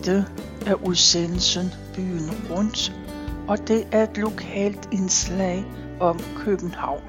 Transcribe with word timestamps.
Dette 0.00 0.26
er 0.66 0.74
udsendelsen 0.74 1.74
Byen 1.94 2.30
Rundt, 2.50 2.92
og 3.48 3.68
det 3.68 3.88
er 3.92 4.02
et 4.02 4.16
lokalt 4.16 4.88
indslag 4.92 5.64
om 6.00 6.20
København. 6.36 7.02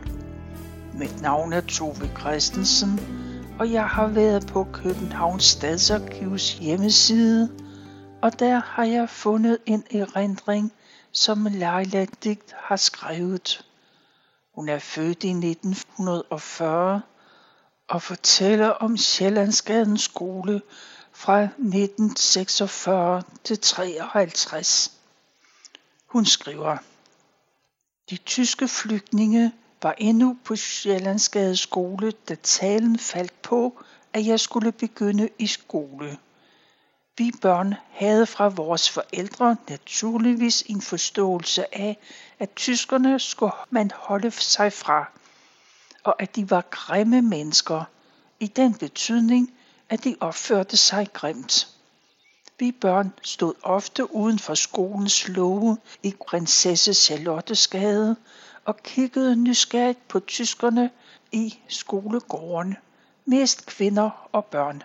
Mit 0.94 1.22
navn 1.22 1.54
er 1.54 1.62
Tove 1.62 2.10
Christensen, 2.20 3.00
og 3.60 3.72
jeg 3.72 3.88
har 3.88 4.08
været 4.08 4.48
på 4.48 4.68
Københavns 4.74 5.44
Stadsarkivs 5.44 6.54
hjemmeside, 6.54 7.50
og 8.22 8.40
der 8.40 8.62
har 8.66 8.84
jeg 8.84 9.10
fundet 9.10 9.58
en 9.66 9.84
erindring, 9.92 10.74
som 11.12 11.48
Leila 11.52 12.06
Digt 12.24 12.54
har 12.58 12.76
skrevet. 12.76 13.66
Hun 14.56 14.70
er 14.70 14.80
født 14.80 15.24
i 15.24 15.30
1940 15.30 17.02
og 17.90 18.02
fortæller 18.02 18.70
om 18.70 18.98
Sjællandsgadens 18.98 20.02
skole 20.02 20.62
fra 21.22 21.42
1946 21.44 23.24
til 23.44 23.60
53. 23.60 24.92
Hun 26.06 26.26
skriver, 26.26 26.78
De 28.10 28.18
tyske 28.18 28.68
flygtninge 28.68 29.52
var 29.82 29.96
endnu 29.98 30.38
på 30.44 30.56
Sjællandsgade 30.56 31.58
skole, 31.58 32.12
da 32.12 32.36
talen 32.36 33.00
faldt 33.00 33.42
på, 33.42 33.84
at 34.14 34.26
jeg 34.26 34.40
skulle 34.40 34.72
begynde 34.72 35.30
i 35.40 35.48
skole. 35.48 36.18
Vi 37.18 37.32
børn 37.42 37.74
havde 37.90 38.26
fra 38.26 38.48
vores 38.48 38.90
forældre 38.90 39.58
naturligvis 39.70 40.62
en 40.62 40.82
forståelse 40.82 41.78
af, 41.78 41.98
at 42.40 42.56
tyskerne 42.56 43.20
skulle 43.20 43.54
man 43.70 43.92
holde 43.96 44.32
sig 44.32 44.74
fra, 44.74 45.12
og 46.04 46.22
at 46.22 46.36
de 46.36 46.50
var 46.50 46.62
grimme 46.70 47.22
mennesker, 47.22 47.84
i 48.40 48.48
den 48.48 48.74
betydning, 48.74 49.54
at 49.92 50.04
de 50.04 50.16
opførte 50.20 50.78
sig 50.78 51.08
grimt. 51.14 51.68
Vi 52.60 52.72
børn 52.72 53.14
stod 53.22 53.54
ofte 53.64 54.16
uden 54.16 54.40
for 54.40 54.54
skolens 54.54 55.28
låge 55.28 55.78
i 56.04 56.16
prinsesse 56.28 56.94
Charlottes 56.94 57.68
gade 57.68 58.16
og 58.66 58.78
kiggede 58.84 59.36
nysgerrigt 59.36 60.08
på 60.08 60.20
tyskerne 60.20 60.92
i 61.32 61.60
skolegården, 61.68 62.78
mest 63.26 63.66
kvinder 63.66 64.30
og 64.32 64.46
børn. 64.46 64.84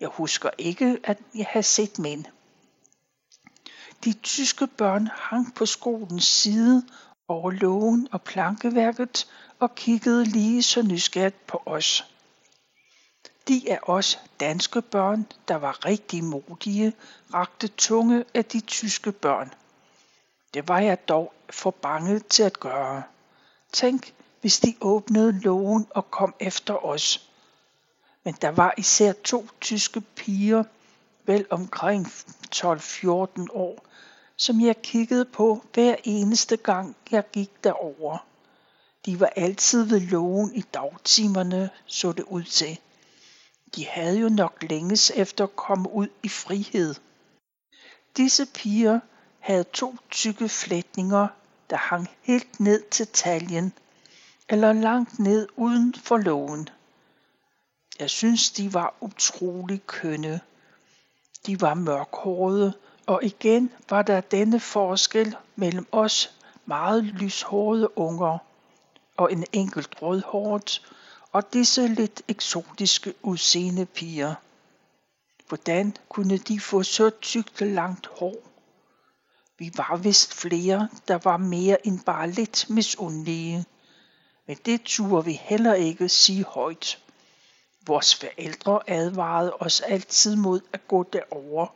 Jeg 0.00 0.08
husker 0.08 0.50
ikke, 0.58 0.98
at 1.04 1.18
jeg 1.34 1.46
har 1.50 1.62
set 1.62 1.98
mænd. 1.98 2.24
De 4.04 4.12
tyske 4.12 4.66
børn 4.66 5.08
hang 5.14 5.54
på 5.54 5.66
skolens 5.66 6.24
side 6.26 6.82
over 7.28 7.50
lågen 7.50 8.08
og 8.12 8.22
plankeværket 8.22 9.26
og 9.58 9.74
kiggede 9.74 10.24
lige 10.24 10.62
så 10.62 10.82
nysgerrigt 10.82 11.46
på 11.46 11.62
os. 11.66 12.04
De 13.48 13.62
af 13.70 13.78
os 13.82 14.18
danske 14.40 14.82
børn, 14.82 15.26
der 15.48 15.54
var 15.56 15.84
rigtig 15.84 16.24
modige, 16.24 16.92
rakte 17.34 17.68
tunge 17.68 18.24
af 18.34 18.44
de 18.44 18.60
tyske 18.60 19.12
børn. 19.12 19.54
Det 20.54 20.68
var 20.68 20.78
jeg 20.78 21.08
dog 21.08 21.32
for 21.50 21.70
bange 21.70 22.18
til 22.18 22.42
at 22.42 22.60
gøre. 22.60 23.02
Tænk, 23.72 24.14
hvis 24.40 24.60
de 24.60 24.74
åbnede 24.80 25.40
lågen 25.40 25.86
og 25.90 26.10
kom 26.10 26.34
efter 26.40 26.84
os. 26.84 27.30
Men 28.24 28.34
der 28.42 28.48
var 28.48 28.74
især 28.78 29.12
to 29.12 29.46
tyske 29.60 30.00
piger, 30.00 30.64
vel 31.26 31.46
omkring 31.50 32.06
12-14 32.56 33.46
år, 33.52 33.84
som 34.36 34.60
jeg 34.60 34.82
kiggede 34.82 35.24
på 35.24 35.64
hver 35.74 35.96
eneste 36.04 36.56
gang, 36.56 36.96
jeg 37.10 37.30
gik 37.32 37.64
derover. 37.64 38.26
De 39.06 39.20
var 39.20 39.32
altid 39.36 39.84
ved 39.84 40.00
lågen 40.00 40.54
i 40.54 40.60
dagtimerne, 40.60 41.70
så 41.86 42.12
det 42.12 42.24
ud 42.24 42.42
til. 42.42 42.78
De 43.76 43.86
havde 43.86 44.18
jo 44.18 44.28
nok 44.28 44.62
længes 44.62 45.10
efter 45.10 45.44
at 45.44 45.56
komme 45.56 45.92
ud 45.92 46.08
i 46.22 46.28
frihed. 46.28 46.94
Disse 48.16 48.46
piger 48.46 49.00
havde 49.38 49.64
to 49.64 49.96
tykke 50.10 50.48
flætninger, 50.48 51.28
der 51.70 51.76
hang 51.76 52.08
helt 52.22 52.60
ned 52.60 52.82
til 52.90 53.06
taljen, 53.06 53.72
eller 54.48 54.72
langt 54.72 55.18
ned 55.18 55.48
uden 55.56 55.94
for 55.94 56.16
lågen. 56.16 56.68
Jeg 57.98 58.10
synes, 58.10 58.50
de 58.50 58.74
var 58.74 58.94
utrolig 59.00 59.86
kønne. 59.86 60.40
De 61.46 61.60
var 61.60 61.74
mørkhårede, 61.74 62.72
og 63.06 63.24
igen 63.24 63.72
var 63.88 64.02
der 64.02 64.20
denne 64.20 64.60
forskel 64.60 65.36
mellem 65.56 65.86
os 65.92 66.34
meget 66.66 67.04
lyshårede 67.04 67.98
unger 67.98 68.38
og 69.16 69.32
en 69.32 69.44
enkelt 69.52 70.02
rødhåret 70.02 70.82
og 71.32 71.52
disse 71.52 71.88
lidt 71.88 72.22
eksotiske 72.28 73.14
udseende 73.22 73.86
piger. 73.86 74.34
Hvordan 75.48 75.96
kunne 76.08 76.38
de 76.38 76.60
få 76.60 76.82
så 76.82 77.10
tykt 77.10 77.60
langt 77.60 78.06
hår? 78.06 78.36
Vi 79.58 79.70
var 79.76 79.96
vist 79.96 80.34
flere, 80.34 80.88
der 81.08 81.18
var 81.18 81.36
mere 81.36 81.86
end 81.86 82.00
bare 82.00 82.30
lidt 82.30 82.70
misundelige. 82.70 83.64
Men 84.46 84.56
det 84.64 84.82
turde 84.84 85.24
vi 85.24 85.32
heller 85.32 85.74
ikke 85.74 86.08
sige 86.08 86.44
højt. 86.44 86.98
Vores 87.86 88.14
forældre 88.14 88.80
advarede 88.86 89.52
os 89.54 89.80
altid 89.80 90.36
mod 90.36 90.60
at 90.72 90.88
gå 90.88 91.02
derover, 91.02 91.66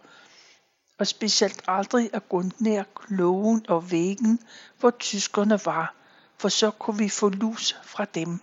og 0.99 1.07
specielt 1.07 1.63
aldrig 1.69 2.11
at 2.13 2.29
gå 2.29 2.43
nær 2.59 2.83
klogen 2.95 3.65
og 3.69 3.91
væggen, 3.91 4.41
hvor 4.79 4.91
tyskerne 4.91 5.61
var, 5.65 5.95
for 6.39 6.49
så 6.49 6.71
kunne 6.71 6.99
vi 6.99 7.09
få 7.09 7.29
lus 7.29 7.77
fra 7.83 8.05
dem 8.05 8.41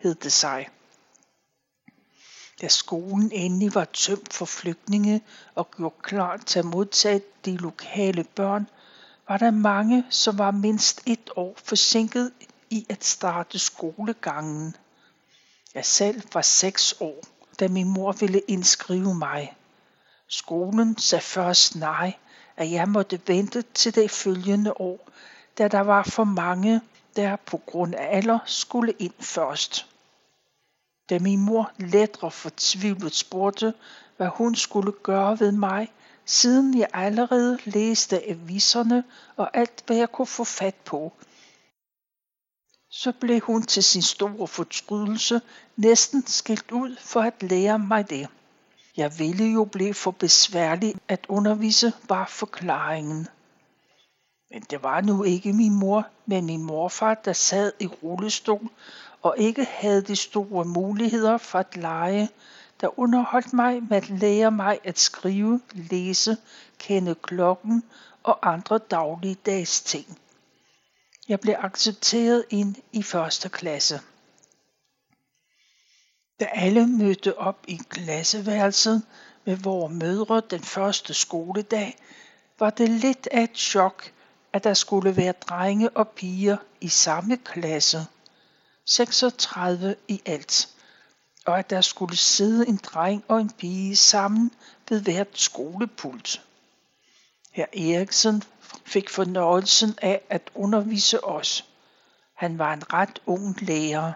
hed 0.00 0.14
det 0.14 0.32
sig. 0.32 0.68
Da 2.60 2.68
skolen 2.68 3.32
endelig 3.32 3.74
var 3.74 3.84
tømt 3.84 4.32
for 4.32 4.44
flygtninge 4.44 5.20
og 5.54 5.70
gjort 5.70 6.02
klar 6.02 6.36
til 6.36 6.58
at 6.58 6.64
modtage 6.64 7.22
de 7.44 7.56
lokale 7.56 8.24
børn, 8.24 8.66
var 9.28 9.36
der 9.38 9.50
mange, 9.50 10.04
som 10.10 10.38
var 10.38 10.50
mindst 10.50 11.02
et 11.06 11.30
år 11.36 11.54
forsinket 11.64 12.32
i 12.70 12.86
at 12.88 13.04
starte 13.04 13.58
skolegangen. 13.58 14.76
Jeg 15.74 15.84
selv 15.84 16.22
var 16.34 16.42
seks 16.42 16.94
år, 17.00 17.24
da 17.60 17.68
min 17.68 17.88
mor 17.88 18.12
ville 18.12 18.40
indskrive 18.48 19.14
mig. 19.14 19.56
Skolen 20.28 20.98
sagde 20.98 21.22
først 21.22 21.76
nej, 21.76 22.12
at 22.56 22.70
jeg 22.70 22.88
måtte 22.88 23.20
vente 23.26 23.62
til 23.62 23.94
det 23.94 24.10
følgende 24.10 24.80
år, 24.80 25.08
da 25.58 25.68
der 25.68 25.80
var 25.80 26.02
for 26.02 26.24
mange, 26.24 26.80
der 27.16 27.36
på 27.36 27.56
grund 27.56 27.94
af 27.94 28.16
alder 28.16 28.38
skulle 28.46 28.92
ind 28.98 29.14
først. 29.20 29.89
Da 31.10 31.18
min 31.18 31.40
mor 31.40 31.72
lettere 31.78 32.30
fortvivlet 32.30 33.14
spurgte, 33.14 33.74
hvad 34.16 34.28
hun 34.28 34.54
skulle 34.54 34.92
gøre 34.92 35.40
ved 35.40 35.52
mig, 35.52 35.92
siden 36.24 36.78
jeg 36.78 36.88
allerede 36.92 37.58
læste 37.64 38.28
aviserne 38.28 39.04
og 39.36 39.56
alt, 39.56 39.82
hvad 39.86 39.96
jeg 39.96 40.12
kunne 40.12 40.26
få 40.26 40.44
fat 40.44 40.74
på. 40.74 41.12
Så 42.90 43.12
blev 43.20 43.40
hun 43.40 43.62
til 43.62 43.82
sin 43.82 44.02
store 44.02 44.46
fortrydelse 44.46 45.40
næsten 45.76 46.26
skilt 46.26 46.70
ud 46.70 46.96
for 46.96 47.20
at 47.20 47.42
lære 47.42 47.78
mig 47.78 48.10
det. 48.10 48.28
Jeg 48.96 49.18
ville 49.18 49.44
jo 49.44 49.64
blive 49.64 49.94
for 49.94 50.10
besværlig 50.10 50.94
at 51.08 51.26
undervise, 51.28 51.92
var 52.08 52.26
forklaringen. 52.26 53.28
Men 54.50 54.62
det 54.62 54.82
var 54.82 55.00
nu 55.00 55.22
ikke 55.24 55.52
min 55.52 55.74
mor, 55.74 56.08
men 56.26 56.46
min 56.46 56.62
morfar, 56.62 57.14
der 57.14 57.32
sad 57.32 57.72
i 57.80 57.86
rullestol 57.86 58.70
og 59.22 59.34
ikke 59.38 59.64
havde 59.64 60.02
de 60.02 60.16
store 60.16 60.64
muligheder 60.64 61.38
for 61.38 61.58
at 61.58 61.76
lege, 61.76 62.28
der 62.80 62.98
underholdt 62.98 63.52
mig 63.52 63.82
med 63.82 63.96
at 63.96 64.10
lære 64.10 64.50
mig 64.50 64.78
at 64.84 64.98
skrive, 64.98 65.60
læse, 65.72 66.36
kende 66.78 67.14
klokken 67.14 67.82
og 68.22 68.52
andre 68.52 68.78
dagligdags 68.78 69.80
ting. 69.82 70.18
Jeg 71.28 71.40
blev 71.40 71.54
accepteret 71.58 72.44
ind 72.50 72.76
i 72.92 73.02
første 73.02 73.48
klasse. 73.48 74.00
Da 76.40 76.44
alle 76.44 76.86
mødte 76.86 77.38
op 77.38 77.64
i 77.68 77.80
klasseværelset 77.88 79.02
med 79.44 79.56
vores 79.56 79.92
mødre 79.92 80.42
den 80.50 80.60
første 80.60 81.14
skoledag, 81.14 81.96
var 82.58 82.70
det 82.70 82.88
lidt 82.88 83.28
af 83.30 83.42
et 83.42 83.56
chok, 83.56 84.12
at 84.52 84.64
der 84.64 84.74
skulle 84.74 85.16
være 85.16 85.32
drenge 85.32 85.90
og 85.90 86.08
piger 86.08 86.56
i 86.80 86.88
samme 86.88 87.36
klasse. 87.36 88.06
36 88.84 89.96
i 90.08 90.22
alt, 90.26 90.68
og 91.46 91.58
at 91.58 91.70
der 91.70 91.80
skulle 91.80 92.16
sidde 92.16 92.68
en 92.68 92.76
dreng 92.76 93.24
og 93.28 93.40
en 93.40 93.50
pige 93.50 93.96
sammen 93.96 94.50
ved 94.88 95.00
hvert 95.00 95.38
skolepult. 95.38 96.42
Herr 97.50 97.66
Eriksen 97.72 98.42
fik 98.84 99.10
fornøjelsen 99.10 99.98
af 100.02 100.22
at 100.30 100.50
undervise 100.54 101.24
os. 101.24 101.64
Han 102.34 102.58
var 102.58 102.72
en 102.72 102.92
ret 102.92 103.22
ung 103.26 103.62
lærer. 103.62 104.12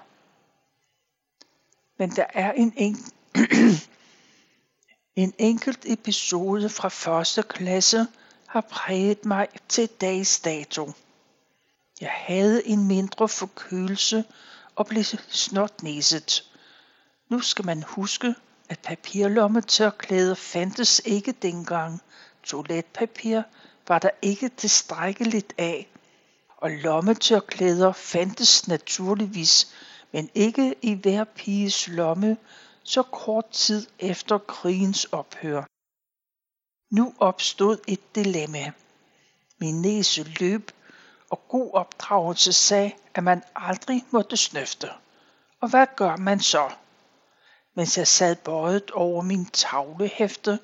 Men 1.99 2.11
der 2.11 2.27
er 2.35 2.53
en, 2.53 2.73
en, 2.77 2.97
en 5.25 5.35
enkelt 5.39 5.85
episode 5.85 6.69
fra 6.69 6.89
første 6.89 7.43
klasse, 7.43 8.07
har 8.47 8.61
præget 8.61 9.25
mig 9.25 9.49
til 9.69 9.87
dags 9.87 10.41
dato. 10.41 10.93
Jeg 12.01 12.11
havde 12.11 12.67
en 12.67 12.87
mindre 12.87 13.29
forkølelse 13.29 14.25
og 14.77 14.87
blev 14.87 15.05
snotnæset. 15.29 16.51
Nu 17.29 17.41
skal 17.41 17.67
man 17.67 17.83
huske, 17.83 18.35
at 18.69 18.79
papirlommetørklæder 18.79 20.35
fandtes 20.35 21.03
ikke 21.05 21.33
dengang. 21.33 22.01
Toiletpapir 22.43 23.43
var 23.89 23.99
der 23.99 24.11
ikke 24.23 24.49
tilstrækkeligt 24.49 25.53
af. 25.59 25.89
Og 26.57 26.71
lommetørklæder 26.71 27.93
fandtes 27.93 28.69
naturligvis, 28.69 29.75
men 30.13 30.31
ikke 30.35 30.75
i 30.83 30.95
hver 30.95 31.25
piges 31.25 31.89
lomme, 31.89 32.37
så 32.83 33.03
kort 33.03 33.51
tid 33.51 33.87
efter 33.99 34.39
krigens 34.39 35.05
ophør. 35.05 35.65
Nu 36.91 37.15
opstod 37.19 37.79
et 37.89 38.15
dilemma. 38.15 38.73
Min 39.59 39.83
næse 39.83 40.23
løb, 40.41 40.71
og 41.31 41.49
god 41.49 41.71
opdragelse 41.75 42.53
sagde, 42.53 42.93
at 43.15 43.25
man 43.25 43.43
aldrig 43.57 44.05
måtte 44.11 44.37
snøfte. 44.37 44.89
Og 45.61 45.69
hvad 45.69 45.87
gør 45.97 46.17
man 46.17 46.41
så? 46.41 46.71
Mens 47.75 47.99
jeg 47.99 48.07
sad 48.07 48.37
bøjet 48.37 48.91
over 48.91 49.23
min 49.23 49.47
tavlehæfte, 49.47 50.59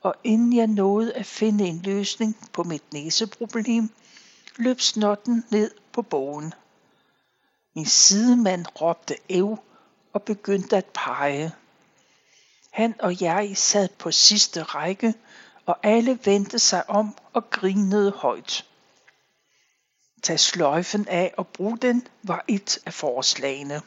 og 0.00 0.14
inden 0.24 0.56
jeg 0.56 0.66
nåede 0.66 1.14
at 1.14 1.26
finde 1.26 1.64
en 1.64 1.82
løsning 1.82 2.50
på 2.52 2.62
mit 2.62 2.92
næseproblem, 2.92 3.90
løb 4.56 4.80
snotten 4.80 5.44
ned 5.50 5.70
på 5.92 6.02
bogen. 6.02 6.54
Min 7.74 7.86
sidemand 7.86 8.66
råbte 8.80 9.16
ev 9.28 9.58
og 10.12 10.22
begyndte 10.22 10.76
at 10.76 10.86
pege. 10.86 11.52
Han 12.70 12.94
og 13.00 13.22
jeg 13.22 13.56
sad 13.56 13.88
på 13.88 14.10
sidste 14.10 14.62
række, 14.62 15.14
og 15.66 15.78
alle 15.82 16.18
vendte 16.24 16.58
sig 16.58 16.90
om 16.90 17.16
og 17.32 17.50
grinede 17.50 18.10
højt. 18.10 18.66
Tag 20.22 20.40
sløjfen 20.40 21.08
af 21.08 21.34
og 21.36 21.46
brug 21.46 21.82
den, 21.82 22.06
var 22.22 22.44
et 22.48 22.78
af 22.86 22.94
forslagene. 22.94 23.80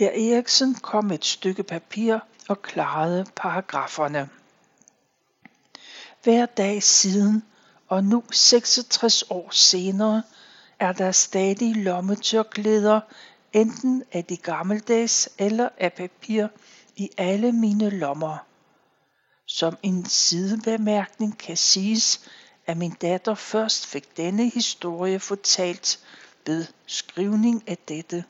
Ja, 0.00 0.06
Eriksen 0.06 0.74
kom 0.74 1.04
med 1.04 1.18
et 1.18 1.24
stykke 1.24 1.62
papir 1.62 2.18
og 2.48 2.62
klarede 2.62 3.26
paragraferne. 3.36 4.28
Hver 6.22 6.46
dag 6.46 6.82
siden, 6.82 7.44
og 7.88 8.04
nu 8.04 8.24
66 8.30 9.24
år 9.30 9.48
senere, 9.50 10.22
er 10.78 10.92
der 10.92 11.12
stadig 11.12 11.76
lommetørklæder, 11.76 13.00
enten 13.52 14.04
af 14.12 14.24
de 14.24 14.36
gammeldags 14.36 15.28
eller 15.38 15.68
af 15.78 15.92
papir, 15.92 16.46
i 16.96 17.10
alle 17.16 17.52
mine 17.52 17.90
lommer. 17.90 18.36
Som 19.46 19.76
en 19.82 20.06
sidebemærkning 20.06 21.38
kan 21.38 21.56
siges, 21.56 22.20
at 22.68 22.76
min 22.76 22.90
datter 22.90 23.34
først 23.34 23.86
fik 23.86 24.16
denne 24.16 24.48
historie 24.48 25.20
fortalt 25.20 26.04
ved 26.46 26.66
skrivning 26.86 27.64
af 27.66 27.78
dette. 27.78 28.24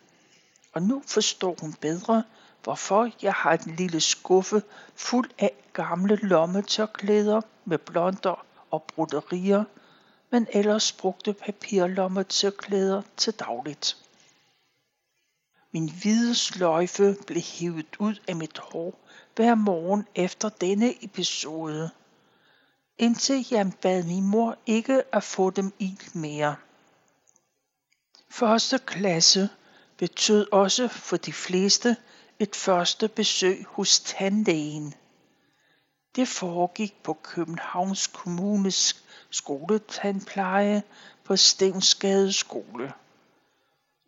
Og 0.73 0.83
nu 0.83 1.03
forstår 1.07 1.57
hun 1.61 1.73
bedre, 1.73 2.23
hvorfor 2.63 3.11
jeg 3.23 3.33
har 3.33 3.53
en 3.53 3.75
lille 3.77 4.01
skuffe 4.01 4.63
fuld 4.95 5.31
af 5.39 5.53
gamle 5.73 6.17
lommetørklæder 6.17 7.41
med 7.65 7.79
blonder 7.79 8.47
og 8.71 8.83
broderier, 8.83 9.65
men 10.31 10.47
ellers 10.53 10.93
brugte 10.93 11.33
papirlommetørklæder 11.33 13.03
til 13.17 13.33
dagligt. 13.33 13.97
Min 15.73 15.93
hvide 16.01 16.35
sløjfe 16.35 17.17
blev 17.27 17.43
hævet 17.43 17.97
ud 17.99 18.15
af 18.29 18.37
mit 18.37 18.59
hår 18.59 18.99
hver 19.37 19.55
morgen 19.55 20.07
efter 20.15 20.49
denne 20.49 21.05
episode, 21.05 21.91
indtil 22.99 23.47
jeg 23.51 23.73
bad 23.83 24.03
min 24.03 24.27
mor 24.27 24.57
ikke 24.67 25.03
at 25.13 25.23
få 25.23 25.51
dem 25.51 25.73
i 25.79 25.99
mere. 26.13 26.57
Første 28.31 28.79
klasse 28.79 29.49
betød 29.97 30.53
også 30.53 30.89
for 30.89 31.17
de 31.17 31.33
fleste 31.33 31.97
et 32.39 32.57
første 32.57 33.09
besøg 33.09 33.65
hos 33.69 34.01
tandlægen. 34.01 34.95
Det 36.17 36.29
foregik 36.29 37.03
på 37.03 37.13
Københavns 37.13 38.07
Kommunes 38.07 39.05
skoletandpleje 39.31 40.83
på 41.25 41.37
Stensgade 41.37 42.33
skole. 42.33 42.93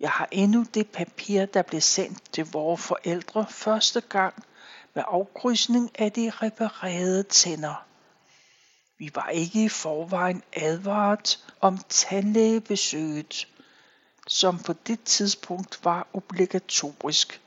Jeg 0.00 0.10
har 0.10 0.28
endnu 0.30 0.66
det 0.74 0.90
papir, 0.90 1.46
der 1.46 1.62
blev 1.62 1.80
sendt 1.80 2.32
til 2.32 2.46
vores 2.52 2.80
forældre 2.80 3.46
første 3.50 4.00
gang 4.00 4.44
med 4.94 5.02
afkrydsning 5.06 5.90
af 6.00 6.12
de 6.12 6.30
reparerede 6.30 7.22
tænder. 7.22 7.89
Vi 9.00 9.10
var 9.14 9.28
ikke 9.28 9.64
i 9.64 9.68
forvejen 9.68 10.42
advaret 10.52 11.44
om 11.60 11.78
tandlægebesøget, 11.88 13.48
som 14.26 14.58
på 14.58 14.72
det 14.72 15.04
tidspunkt 15.04 15.84
var 15.84 16.08
obligatorisk. 16.12 17.40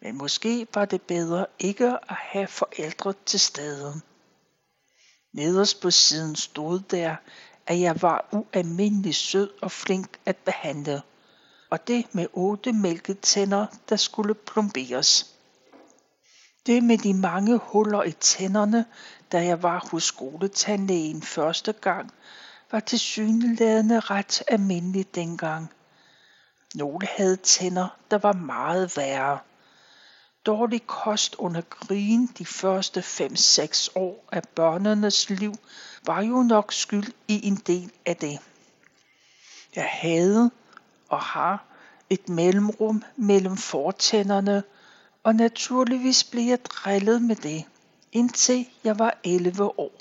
Men 0.00 0.18
måske 0.18 0.66
var 0.74 0.84
det 0.84 1.02
bedre 1.02 1.46
ikke 1.58 1.88
at 1.88 2.00
have 2.08 2.46
forældre 2.46 3.14
til 3.26 3.40
stede. 3.40 4.00
Nederst 5.32 5.80
på 5.80 5.90
siden 5.90 6.36
stod 6.36 6.80
der, 6.80 7.16
at 7.66 7.80
jeg 7.80 8.02
var 8.02 8.28
ualmindelig 8.32 9.14
sød 9.14 9.50
og 9.62 9.72
flink 9.72 10.18
at 10.26 10.36
behandle 10.36 11.02
og 11.70 11.88
det 11.88 12.14
med 12.14 12.26
otte 12.32 12.72
mælketænder, 12.72 13.66
der 13.88 13.96
skulle 13.96 14.34
plomberes. 14.34 15.34
Det 16.66 16.82
med 16.82 16.98
de 16.98 17.14
mange 17.14 17.56
huller 17.56 18.02
i 18.02 18.12
tænderne, 18.12 18.84
da 19.34 19.44
jeg 19.44 19.62
var 19.62 19.88
hos 19.90 20.04
skoletandlægen 20.04 21.22
første 21.22 21.72
gang, 21.72 22.10
var 22.70 22.80
tilsyneladende 22.80 24.00
ret 24.00 24.42
almindeligt 24.48 25.14
dengang. 25.14 25.72
Nogle 26.74 27.06
havde 27.06 27.36
tænder, 27.36 27.98
der 28.10 28.18
var 28.18 28.32
meget 28.32 28.96
værre. 28.96 29.38
Dårlig 30.46 30.86
kost 30.86 31.34
under 31.38 31.60
krigen 31.60 32.26
de 32.38 32.46
første 32.46 33.00
5-6 33.00 33.88
år 33.94 34.28
af 34.32 34.42
børnenes 34.54 35.30
liv 35.30 35.54
var 36.06 36.22
jo 36.22 36.42
nok 36.42 36.72
skyld 36.72 37.12
i 37.28 37.46
en 37.46 37.56
del 37.56 37.92
af 38.06 38.16
det. 38.16 38.38
Jeg 39.76 39.88
havde 39.90 40.50
og 41.08 41.20
har 41.20 41.64
et 42.10 42.28
mellemrum 42.28 43.02
mellem 43.16 43.56
fortænderne, 43.56 44.62
og 45.22 45.34
naturligvis 45.34 46.24
blev 46.24 46.42
jeg 46.42 46.64
drillet 46.64 47.22
med 47.22 47.36
det, 47.36 47.64
indtil 48.14 48.66
jeg 48.84 48.98
var 48.98 49.18
11 49.24 49.78
år. 49.78 49.92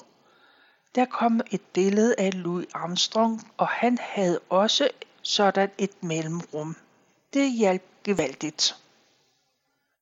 Der 0.95 1.05
kom 1.05 1.41
et 1.51 1.61
billede 1.61 2.15
af 2.17 2.43
Louis 2.43 2.67
Armstrong, 2.73 3.51
og 3.57 3.67
han 3.67 3.97
havde 4.01 4.39
også 4.49 4.89
sådan 5.21 5.69
et 5.77 6.03
mellemrum. 6.03 6.75
Det 7.33 7.51
hjalp 7.51 7.83
gevaldigt. 8.03 8.75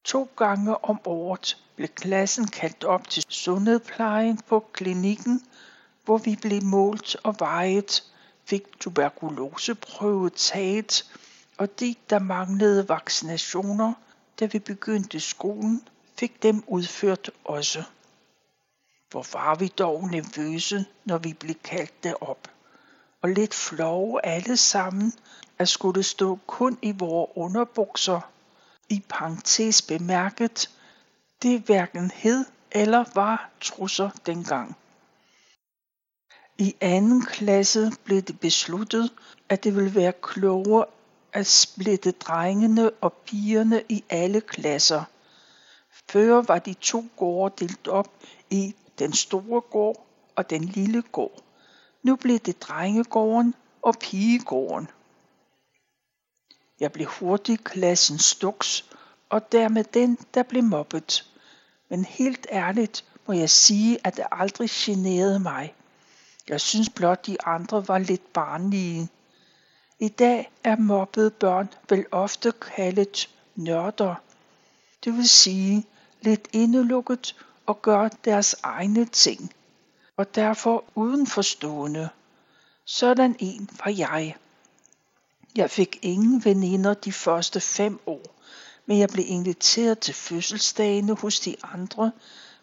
To 0.03 0.29
gange 0.37 0.85
om 0.85 0.99
året 1.05 1.57
blev 1.75 1.87
klassen 1.87 2.47
kaldt 2.47 2.83
op 2.83 3.09
til 3.09 3.25
sundhedsplejen 3.29 4.37
på 4.37 4.65
klinikken, 4.73 5.41
hvor 6.05 6.17
vi 6.17 6.37
blev 6.41 6.63
målt 6.63 7.15
og 7.23 7.35
vejet 7.39 8.03
fik 8.45 8.79
tuberkuloseprøve 8.79 10.29
taget, 10.29 11.11
og 11.57 11.79
de, 11.79 11.95
der 12.09 12.19
manglede 12.19 12.89
vaccinationer, 12.89 13.93
da 14.39 14.45
vi 14.45 14.59
begyndte 14.59 15.19
skolen, 15.19 15.87
fik 16.19 16.43
dem 16.43 16.63
udført 16.67 17.31
også. 17.43 17.83
Hvor 19.11 19.25
var 19.33 19.55
vi 19.55 19.67
dog 19.67 20.09
nervøse, 20.09 20.85
når 21.05 21.17
vi 21.17 21.33
blev 21.33 21.55
kaldt 21.55 22.03
derop, 22.03 22.47
og 23.21 23.29
lidt 23.29 23.53
flove 23.53 24.25
alle 24.25 24.57
sammen, 24.57 25.13
at 25.59 25.69
skulle 25.69 26.03
stå 26.03 26.39
kun 26.47 26.79
i 26.81 26.91
vores 26.91 27.31
underbukser. 27.35 28.21
I 28.89 29.03
parentes 29.09 29.81
bemærket, 29.81 30.69
det 31.41 31.61
hverken 31.61 32.11
hed 32.11 32.45
eller 32.71 33.05
var 33.15 33.49
trusser 33.61 34.09
dengang. 34.25 34.75
I 36.57 36.75
anden 36.81 37.25
klasse 37.25 37.91
blev 38.03 38.21
det 38.21 38.39
besluttet, 38.39 39.13
at 39.49 39.63
det 39.63 39.75
ville 39.75 39.95
være 39.95 40.13
klogere 40.21 40.85
at 41.33 41.47
splitte 41.47 42.11
drengene 42.11 42.91
og 42.91 43.13
pigerne 43.13 43.83
i 43.89 44.03
alle 44.09 44.41
klasser. 44.41 45.03
Før 46.09 46.41
var 46.41 46.59
de 46.59 46.73
to 46.73 47.05
gårde 47.17 47.65
delt 47.65 47.87
op 47.87 48.09
i 48.49 48.75
den 49.01 49.13
store 49.13 49.61
gård 49.61 50.07
og 50.35 50.49
den 50.49 50.63
lille 50.63 51.01
gård. 51.01 51.43
Nu 52.03 52.15
blev 52.15 52.39
det 52.39 52.61
drengegården 52.61 53.55
og 53.81 53.95
pigegården. 53.99 54.87
Jeg 56.79 56.91
blev 56.91 57.07
hurtigt 57.07 57.63
klassens 57.63 58.23
stuks, 58.23 58.85
og 59.29 59.51
dermed 59.51 59.83
den, 59.83 60.17
der 60.33 60.43
blev 60.43 60.63
mobbet. 60.63 61.31
Men 61.89 62.05
helt 62.05 62.47
ærligt 62.51 63.05
må 63.27 63.33
jeg 63.33 63.49
sige, 63.49 63.97
at 64.03 64.17
det 64.17 64.25
aldrig 64.31 64.69
generede 64.73 65.39
mig. 65.39 65.73
Jeg 66.49 66.61
synes 66.61 66.89
blot, 66.89 67.27
de 67.27 67.37
andre 67.45 67.87
var 67.87 67.97
lidt 67.97 68.33
barnlige. 68.33 69.09
I 69.99 70.07
dag 70.07 70.51
er 70.63 70.75
mobbede 70.75 71.29
børn 71.29 71.69
vel 71.89 72.05
ofte 72.11 72.51
kaldet 72.51 73.29
nørder. 73.55 74.15
Det 75.03 75.13
vil 75.13 75.29
sige 75.29 75.85
lidt 76.21 76.47
indelukket 76.53 77.35
og 77.65 77.81
gør 77.81 78.07
deres 78.07 78.55
egne 78.63 79.05
ting, 79.05 79.53
og 80.17 80.35
derfor 80.35 80.83
udenforstående. 80.95 82.09
Sådan 82.85 83.35
en 83.39 83.69
var 83.85 83.91
jeg. 83.91 84.35
Jeg 85.55 85.69
fik 85.69 85.99
ingen 86.01 86.45
veninder 86.45 86.93
de 86.93 87.11
første 87.11 87.59
fem 87.59 87.99
år, 88.05 88.21
men 88.85 88.99
jeg 88.99 89.09
blev 89.09 89.25
inviteret 89.27 89.99
til 89.99 90.13
fødselsdagene 90.13 91.15
hos 91.15 91.39
de 91.39 91.55
andre, 91.63 92.11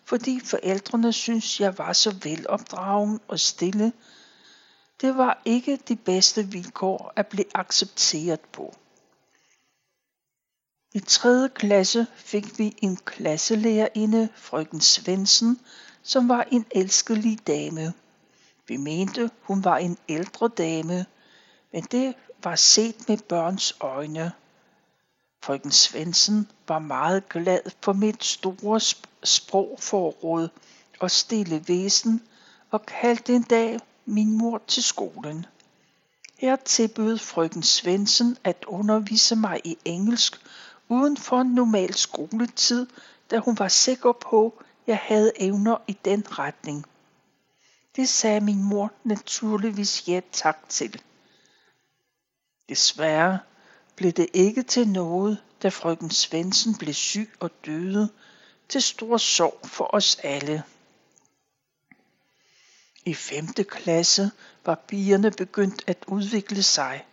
fordi 0.04 0.40
forældrene 0.44 1.12
syntes, 1.12 1.60
jeg 1.60 1.78
var 1.78 1.92
så 1.92 2.14
velopdragen 2.22 3.20
og 3.28 3.40
stille. 3.40 3.92
Det 5.00 5.16
var 5.16 5.42
ikke 5.44 5.78
de 5.88 5.96
bedste 5.96 6.46
vilkår 6.46 7.12
at 7.16 7.26
blive 7.26 7.56
accepteret 7.56 8.40
på. 8.40 8.74
I 10.98 11.00
tredje 11.00 11.48
klasse 11.48 12.06
fik 12.16 12.58
vi 12.58 12.76
en 12.82 12.96
klasselærerinde, 12.96 14.28
frøken 14.34 14.80
Svendsen, 14.80 15.60
som 16.02 16.28
var 16.28 16.42
en 16.52 16.66
elskelig 16.70 17.38
dame. 17.46 17.92
Vi 18.68 18.76
mente, 18.76 19.30
hun 19.42 19.64
var 19.64 19.76
en 19.76 19.98
ældre 20.08 20.48
dame, 20.48 21.06
men 21.72 21.82
det 21.82 22.14
var 22.44 22.56
set 22.56 23.08
med 23.08 23.18
børns 23.18 23.74
øjne. 23.80 24.32
Frøken 25.42 25.72
Svendsen 25.72 26.48
var 26.68 26.78
meget 26.78 27.28
glad 27.28 27.60
for 27.82 27.92
mit 27.92 28.24
store 28.24 28.80
sprogforråd 29.24 30.48
og 31.00 31.10
stille 31.10 31.64
væsen 31.68 32.22
og 32.70 32.86
kaldte 32.86 33.34
en 33.34 33.42
dag 33.42 33.78
min 34.06 34.38
mor 34.38 34.62
til 34.66 34.82
skolen. 34.82 35.46
Her 36.38 36.56
tilbød 36.56 37.18
frøken 37.18 37.62
Svendsen 37.62 38.36
at 38.44 38.64
undervise 38.66 39.36
mig 39.36 39.60
i 39.64 39.78
engelsk 39.84 40.40
uden 40.88 41.16
for 41.16 41.42
normal 41.42 41.94
skoletid, 41.94 42.86
da 43.30 43.38
hun 43.38 43.58
var 43.58 43.68
sikker 43.68 44.12
på, 44.12 44.62
jeg 44.86 44.98
havde 44.98 45.32
evner 45.36 45.76
i 45.86 45.98
den 46.04 46.38
retning. 46.38 46.84
Det 47.96 48.08
sagde 48.08 48.40
min 48.40 48.62
mor 48.62 48.92
naturligvis 49.04 50.08
ja 50.08 50.20
tak 50.32 50.68
til. 50.68 51.02
Desværre 52.68 53.38
blev 53.96 54.12
det 54.12 54.28
ikke 54.32 54.62
til 54.62 54.88
noget, 54.88 55.38
da 55.62 55.68
frøken 55.68 56.10
Svendsen 56.10 56.78
blev 56.78 56.94
syg 56.94 57.30
og 57.40 57.50
døde, 57.66 58.08
til 58.68 58.82
stor 58.82 59.16
sorg 59.16 59.60
for 59.64 59.94
os 59.94 60.18
alle. 60.22 60.62
I 63.04 63.14
femte 63.14 63.64
klasse 63.64 64.30
var 64.64 64.74
pigerne 64.74 65.30
begyndt 65.30 65.84
at 65.86 66.04
udvikle 66.06 66.62
sig. 66.62 67.06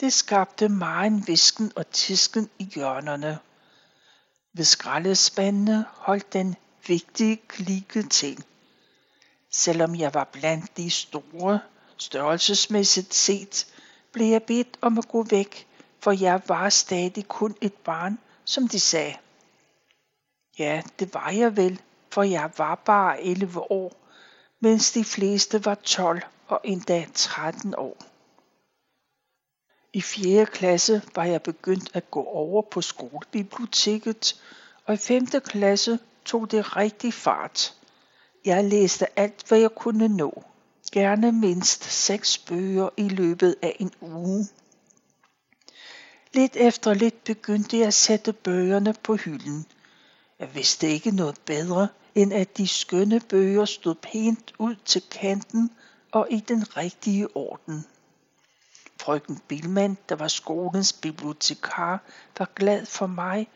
Det 0.00 0.12
skabte 0.12 0.68
meget 0.68 1.28
visken 1.28 1.72
og 1.76 1.90
tisken 1.90 2.50
i 2.58 2.64
hjørnerne. 2.64 3.38
Ved 4.54 4.64
skraldespandene 4.64 5.84
holdt 5.90 6.32
den 6.32 6.56
vigtige 6.86 7.36
klike 7.36 8.02
til. 8.02 8.44
Selvom 9.52 9.94
jeg 9.94 10.14
var 10.14 10.24
blandt 10.24 10.76
de 10.76 10.90
store, 10.90 11.60
størrelsesmæssigt 11.96 13.14
set, 13.14 13.66
blev 14.12 14.26
jeg 14.26 14.42
bedt 14.42 14.78
om 14.80 14.98
at 14.98 15.08
gå 15.08 15.22
væk, 15.22 15.66
for 16.00 16.12
jeg 16.12 16.42
var 16.46 16.68
stadig 16.68 17.28
kun 17.28 17.56
et 17.60 17.74
barn, 17.74 18.18
som 18.44 18.68
de 18.68 18.80
sagde. 18.80 19.16
Ja, 20.58 20.82
det 20.98 21.14
var 21.14 21.30
jeg 21.30 21.56
vel, 21.56 21.80
for 22.10 22.22
jeg 22.22 22.50
var 22.56 22.74
bare 22.74 23.22
11 23.22 23.70
år, 23.70 23.92
mens 24.60 24.92
de 24.92 25.04
fleste 25.04 25.64
var 25.64 25.74
12 25.74 26.22
og 26.46 26.60
endda 26.64 27.06
13 27.14 27.74
år. 27.78 28.07
I 29.92 30.00
4. 30.00 30.46
klasse 30.46 31.02
var 31.14 31.24
jeg 31.24 31.42
begyndt 31.42 31.90
at 31.94 32.10
gå 32.10 32.24
over 32.24 32.62
på 32.62 32.80
skolebiblioteket, 32.80 34.42
og 34.84 34.94
i 34.94 34.96
5. 34.96 35.26
klasse 35.26 35.98
tog 36.24 36.50
det 36.50 36.76
rigtig 36.76 37.14
fart. 37.14 37.74
Jeg 38.44 38.64
læste 38.64 39.18
alt, 39.18 39.48
hvad 39.48 39.58
jeg 39.58 39.70
kunne 39.70 40.08
nå. 40.08 40.44
Gerne 40.92 41.32
mindst 41.32 41.84
seks 41.84 42.38
bøger 42.38 42.88
i 42.96 43.08
løbet 43.08 43.56
af 43.62 43.76
en 43.80 43.92
uge. 44.00 44.46
Lidt 46.32 46.56
efter 46.56 46.94
lidt 46.94 47.24
begyndte 47.24 47.78
jeg 47.78 47.86
at 47.86 47.94
sætte 47.94 48.32
bøgerne 48.32 48.94
på 49.02 49.16
hylden. 49.16 49.66
Jeg 50.38 50.54
vidste 50.54 50.88
ikke 50.88 51.10
noget 51.10 51.36
bedre, 51.46 51.88
end 52.14 52.32
at 52.32 52.56
de 52.56 52.68
skønne 52.68 53.20
bøger 53.20 53.64
stod 53.64 53.94
pænt 53.94 54.52
ud 54.58 54.74
til 54.84 55.02
kanten 55.10 55.70
og 56.12 56.26
i 56.30 56.40
den 56.40 56.76
rigtige 56.76 57.36
orden. 57.36 57.84
Frøken 59.08 59.42
Bilman, 59.48 59.98
der 60.08 60.14
var 60.14 60.28
skolens 60.28 60.92
bibliotekar, 60.92 62.00
var 62.38 62.50
glad 62.54 62.86
for 62.86 63.06
mig, 63.06 63.48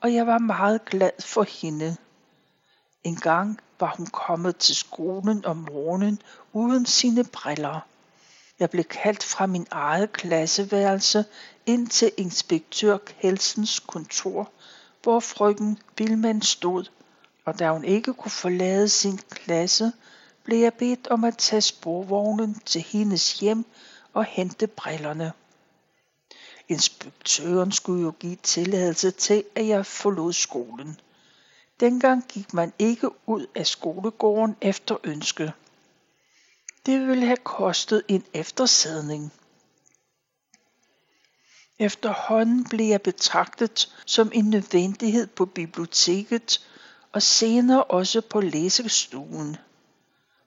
og 0.00 0.14
jeg 0.14 0.26
var 0.26 0.38
meget 0.38 0.84
glad 0.84 1.10
for 1.20 1.42
hende. 1.42 1.96
En 3.04 3.16
gang 3.16 3.60
var 3.80 3.94
hun 3.96 4.06
kommet 4.06 4.56
til 4.56 4.76
skolen 4.76 5.44
om 5.44 5.56
morgenen 5.56 6.22
uden 6.52 6.86
sine 6.86 7.24
briller. 7.24 7.80
Jeg 8.58 8.70
blev 8.70 8.84
kaldt 8.84 9.22
fra 9.22 9.46
min 9.46 9.66
eget 9.70 10.12
klasseværelse 10.12 11.24
ind 11.66 11.88
til 11.88 12.12
inspektør 12.16 12.96
Kelsens 12.96 13.78
kontor, 13.78 14.50
hvor 15.02 15.20
frøken 15.20 15.78
Bilman 15.96 16.42
stod, 16.42 16.84
og 17.44 17.58
da 17.58 17.72
hun 17.72 17.84
ikke 17.84 18.14
kunne 18.14 18.30
forlade 18.30 18.88
sin 18.88 19.18
klasse, 19.30 19.92
blev 20.44 20.58
jeg 20.58 20.74
bedt 20.74 21.08
om 21.08 21.24
at 21.24 21.38
tage 21.38 21.60
sporvognen 21.60 22.60
til 22.66 22.80
hendes 22.80 23.40
hjem 23.40 23.64
og 24.14 24.24
hente 24.24 24.66
brillerne. 24.66 25.32
Inspektøren 26.68 27.72
skulle 27.72 28.02
jo 28.02 28.14
give 28.20 28.36
tilladelse 28.36 29.10
til, 29.10 29.44
at 29.54 29.66
jeg 29.66 29.86
forlod 29.86 30.32
skolen. 30.32 31.00
Dengang 31.80 32.24
gik 32.28 32.54
man 32.54 32.72
ikke 32.78 33.28
ud 33.28 33.46
af 33.54 33.66
skolegården 33.66 34.56
efter 34.60 34.96
ønske. 35.04 35.52
Det 36.86 37.06
ville 37.06 37.26
have 37.26 37.36
kostet 37.36 38.02
en 38.08 38.24
eftersædning. 38.34 39.32
Efterhånden 41.78 42.64
blev 42.64 42.86
jeg 42.86 43.02
betragtet 43.02 43.94
som 44.06 44.30
en 44.34 44.50
nødvendighed 44.50 45.26
på 45.26 45.46
biblioteket 45.46 46.66
og 47.12 47.22
senere 47.22 47.84
også 47.84 48.20
på 48.20 48.40
læsestuen. 48.40 49.56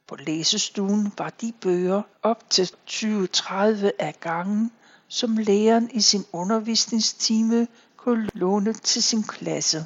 På 0.08 0.16
læsestuen 0.16 1.14
var 1.18 1.30
de 1.30 1.54
bøger 1.62 2.02
op 2.24 2.50
til 2.50 2.72
20-30 2.90 3.52
af 4.00 4.16
gangen, 4.20 4.72
som 5.08 5.38
læreren 5.38 5.90
i 5.92 6.02
sin 6.02 6.26
undervisningstime 6.32 7.68
kunne 7.98 8.30
låne 8.34 8.74
til 8.74 9.04
sin 9.04 9.24
klasse. 9.24 9.86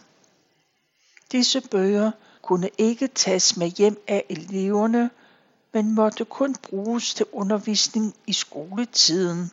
Disse 1.31 1.61
bøger 1.61 2.11
kunne 2.41 2.69
ikke 2.77 3.07
tages 3.07 3.57
med 3.57 3.67
hjem 3.67 4.03
af 4.07 4.25
eleverne, 4.29 5.09
men 5.73 5.95
måtte 5.95 6.25
kun 6.25 6.55
bruges 6.55 7.13
til 7.13 7.25
undervisning 7.31 8.15
i 8.27 8.33
skoletiden. 8.33 9.51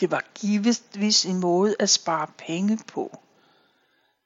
Det 0.00 0.10
var 0.10 0.24
givetvis 0.34 1.26
en 1.26 1.40
måde 1.40 1.76
at 1.78 1.90
spare 1.90 2.26
penge 2.38 2.78
på. 2.86 3.18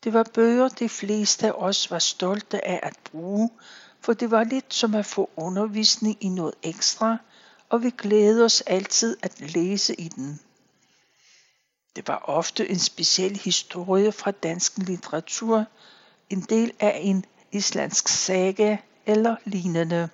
Det 0.05 0.12
var 0.12 0.26
bøger, 0.35 0.69
de 0.69 0.88
fleste 0.88 1.47
af 1.47 1.52
os 1.52 1.90
var 1.90 1.99
stolte 1.99 2.66
af 2.66 2.81
at 2.83 2.97
bruge, 3.05 3.50
for 4.07 4.13
det 4.13 4.31
var 4.31 4.45
lidt 4.45 4.75
som 4.75 4.95
at 4.95 5.07
få 5.07 5.31
undervisning 5.37 6.17
i 6.21 6.29
noget 6.29 6.55
ekstra, 6.63 7.17
og 7.69 7.83
vi 7.83 7.91
glædede 7.91 8.45
os 8.45 8.61
altid 8.61 9.17
at 9.23 9.41
læse 9.55 10.01
i 10.01 10.09
den. 10.09 10.41
Det 11.97 12.09
var 12.09 12.17
ofte 12.25 12.69
en 12.69 12.79
speciel 12.79 13.37
historie 13.37 14.13
fra 14.13 14.31
dansk 14.31 14.79
litteratur, 14.79 15.65
en 16.31 16.41
del 16.41 16.73
af 16.81 16.99
en 17.03 17.25
islandsk 17.53 18.09
saga 18.09 18.77
eller 19.07 19.37
lignende. 19.45 20.09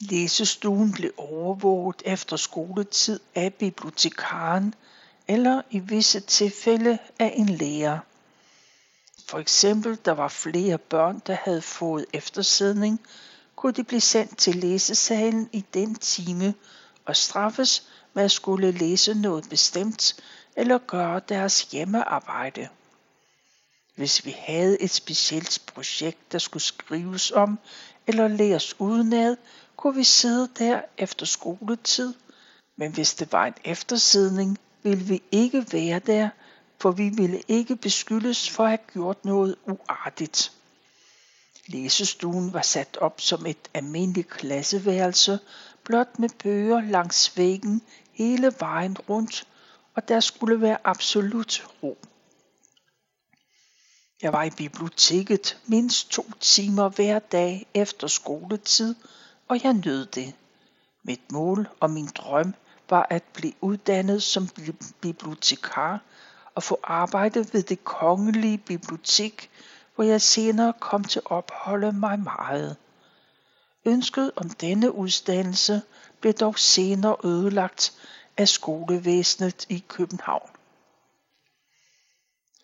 Læsestuen 0.00 0.92
blev 0.92 1.10
overvåget 1.16 2.02
efter 2.04 2.36
skoletid 2.36 3.20
af 3.34 3.54
bibliotekaren 3.54 4.74
eller 5.28 5.62
i 5.70 5.78
visse 5.78 6.20
tilfælde 6.20 6.98
af 7.18 7.32
en 7.36 7.48
lærer. 7.48 7.98
For 9.28 9.38
eksempel, 9.38 9.98
der 10.04 10.12
var 10.12 10.28
flere 10.28 10.78
børn, 10.78 11.22
der 11.26 11.36
havde 11.44 11.62
fået 11.62 12.06
eftersædning, 12.12 13.00
kunne 13.56 13.72
de 13.72 13.84
blive 13.84 14.00
sendt 14.00 14.38
til 14.38 14.56
læsesalen 14.56 15.48
i 15.52 15.64
den 15.74 15.94
time 15.94 16.54
og 17.04 17.16
straffes 17.16 17.88
med 18.14 18.24
at 18.24 18.30
skulle 18.30 18.70
læse 18.70 19.14
noget 19.14 19.46
bestemt 19.50 20.16
eller 20.56 20.78
gøre 20.78 21.20
deres 21.28 21.62
hjemmearbejde. 21.62 22.68
Hvis 23.96 24.24
vi 24.24 24.36
havde 24.38 24.82
et 24.82 24.90
specielt 24.90 25.62
projekt, 25.74 26.32
der 26.32 26.38
skulle 26.38 26.62
skrives 26.62 27.30
om 27.30 27.58
eller 28.06 28.28
læres 28.28 28.80
udenad, 28.80 29.36
kunne 29.76 29.94
vi 29.94 30.04
sidde 30.04 30.48
der 30.58 30.80
efter 30.98 31.26
skoletid, 31.26 32.14
men 32.76 32.92
hvis 32.92 33.14
det 33.14 33.32
var 33.32 33.46
en 33.46 33.54
eftersidning, 33.64 34.58
ville 34.82 35.04
vi 35.04 35.22
ikke 35.32 35.66
være 35.72 35.98
der, 35.98 36.28
for 36.82 36.90
vi 36.90 37.08
ville 37.08 37.42
ikke 37.48 37.76
beskyldes 37.76 38.50
for 38.50 38.64
at 38.64 38.70
have 38.70 38.78
gjort 38.92 39.24
noget 39.24 39.56
uartigt. 39.66 40.52
Læsestuen 41.66 42.52
var 42.52 42.62
sat 42.62 42.98
op 43.00 43.20
som 43.20 43.46
et 43.46 43.68
almindeligt 43.74 44.28
klasseværelse, 44.28 45.38
blot 45.84 46.18
med 46.18 46.28
bøger 46.42 46.80
langs 46.80 47.36
væggen 47.36 47.82
hele 48.12 48.54
vejen 48.58 48.96
rundt, 48.98 49.46
og 49.94 50.08
der 50.08 50.20
skulle 50.20 50.60
være 50.60 50.78
absolut 50.84 51.66
ro. 51.82 51.98
Jeg 54.22 54.32
var 54.32 54.42
i 54.42 54.50
biblioteket 54.50 55.58
mindst 55.66 56.10
to 56.10 56.26
timer 56.40 56.88
hver 56.88 57.18
dag 57.18 57.66
efter 57.74 58.06
skoletid, 58.06 58.94
og 59.48 59.64
jeg 59.64 59.72
nød 59.72 60.06
det. 60.06 60.34
Mit 61.02 61.32
mål 61.32 61.68
og 61.80 61.90
min 61.90 62.06
drøm 62.06 62.54
var 62.90 63.06
at 63.10 63.22
blive 63.22 63.54
uddannet 63.60 64.22
som 64.22 64.48
bibliotekar 65.00 66.00
at 66.56 66.62
få 66.62 66.80
arbejde 66.82 67.46
ved 67.52 67.62
det 67.62 67.84
kongelige 67.84 68.58
bibliotek, 68.58 69.50
hvor 69.94 70.04
jeg 70.04 70.22
senere 70.22 70.72
kom 70.80 71.04
til 71.04 71.18
at 71.18 71.30
opholde 71.30 71.92
mig 71.92 72.20
meget. 72.20 72.76
Ønsket 73.84 74.32
om 74.36 74.50
denne 74.50 74.94
uddannelse 74.94 75.82
blev 76.20 76.32
dog 76.32 76.58
senere 76.58 77.16
ødelagt 77.24 77.92
af 78.36 78.48
skolevæsenet 78.48 79.66
i 79.68 79.84
København. 79.88 80.50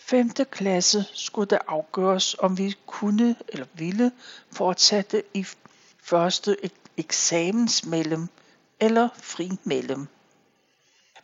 5. 0.00 0.30
klasse 0.30 1.04
skulle 1.12 1.50
det 1.50 1.58
afgøres, 1.66 2.36
om 2.38 2.58
vi 2.58 2.76
kunne 2.86 3.36
eller 3.48 3.66
ville 3.74 4.12
fortsætte 4.52 5.22
i 5.34 5.46
første 6.02 6.56
eksamensmellem 6.96 8.28
eller 8.80 9.08
fri 9.14 9.50
mellem. 9.64 10.08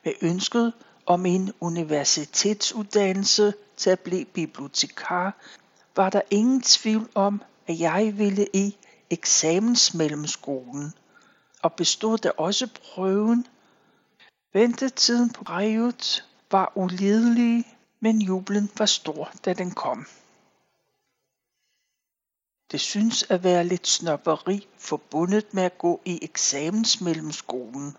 Med 0.04 0.12
ønsket 0.22 0.72
om 1.06 1.26
en 1.26 1.52
universitetsuddannelse 1.60 3.54
til 3.76 3.90
at 3.90 4.00
blive 4.00 4.24
bibliotekar, 4.24 5.36
var 5.96 6.10
der 6.10 6.20
ingen 6.30 6.62
tvivl 6.62 7.10
om, 7.14 7.42
at 7.66 7.80
jeg 7.80 8.18
ville 8.18 8.46
i 8.52 8.76
eksamensmellemskolen, 9.10 10.92
og 11.62 11.72
bestod 11.72 12.18
der 12.18 12.30
også 12.30 12.68
prøven. 12.84 13.46
Ventetiden 14.52 15.32
på 15.32 15.44
brevet 15.44 16.24
var 16.50 16.72
ulidelig, 16.74 17.76
men 18.00 18.22
jublen 18.22 18.70
var 18.78 18.86
stor, 18.86 19.30
da 19.44 19.52
den 19.52 19.70
kom. 19.70 20.06
Det 22.72 22.80
synes 22.80 23.22
at 23.30 23.44
være 23.44 23.64
lidt 23.64 23.86
snopperi 23.86 24.68
forbundet 24.78 25.54
med 25.54 25.62
at 25.62 25.78
gå 25.78 26.00
i 26.04 26.18
eksamensmellemskolen. 26.22 27.96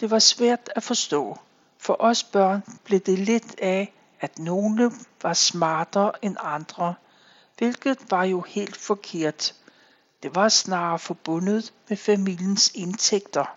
Det 0.00 0.10
var 0.10 0.18
svært 0.18 0.70
at 0.76 0.82
forstå. 0.82 1.38
For 1.84 1.96
os 1.98 2.24
børn 2.24 2.62
blev 2.84 3.00
det 3.00 3.18
lidt 3.18 3.60
af, 3.60 3.92
at 4.20 4.38
nogle 4.38 4.92
var 5.22 5.32
smartere 5.32 6.12
end 6.24 6.36
andre, 6.40 6.94
hvilket 7.58 8.10
var 8.10 8.24
jo 8.24 8.40
helt 8.40 8.76
forkert. 8.76 9.54
Det 10.22 10.34
var 10.34 10.48
snarere 10.48 10.98
forbundet 10.98 11.72
med 11.88 11.96
familiens 11.96 12.72
indtægter. 12.74 13.56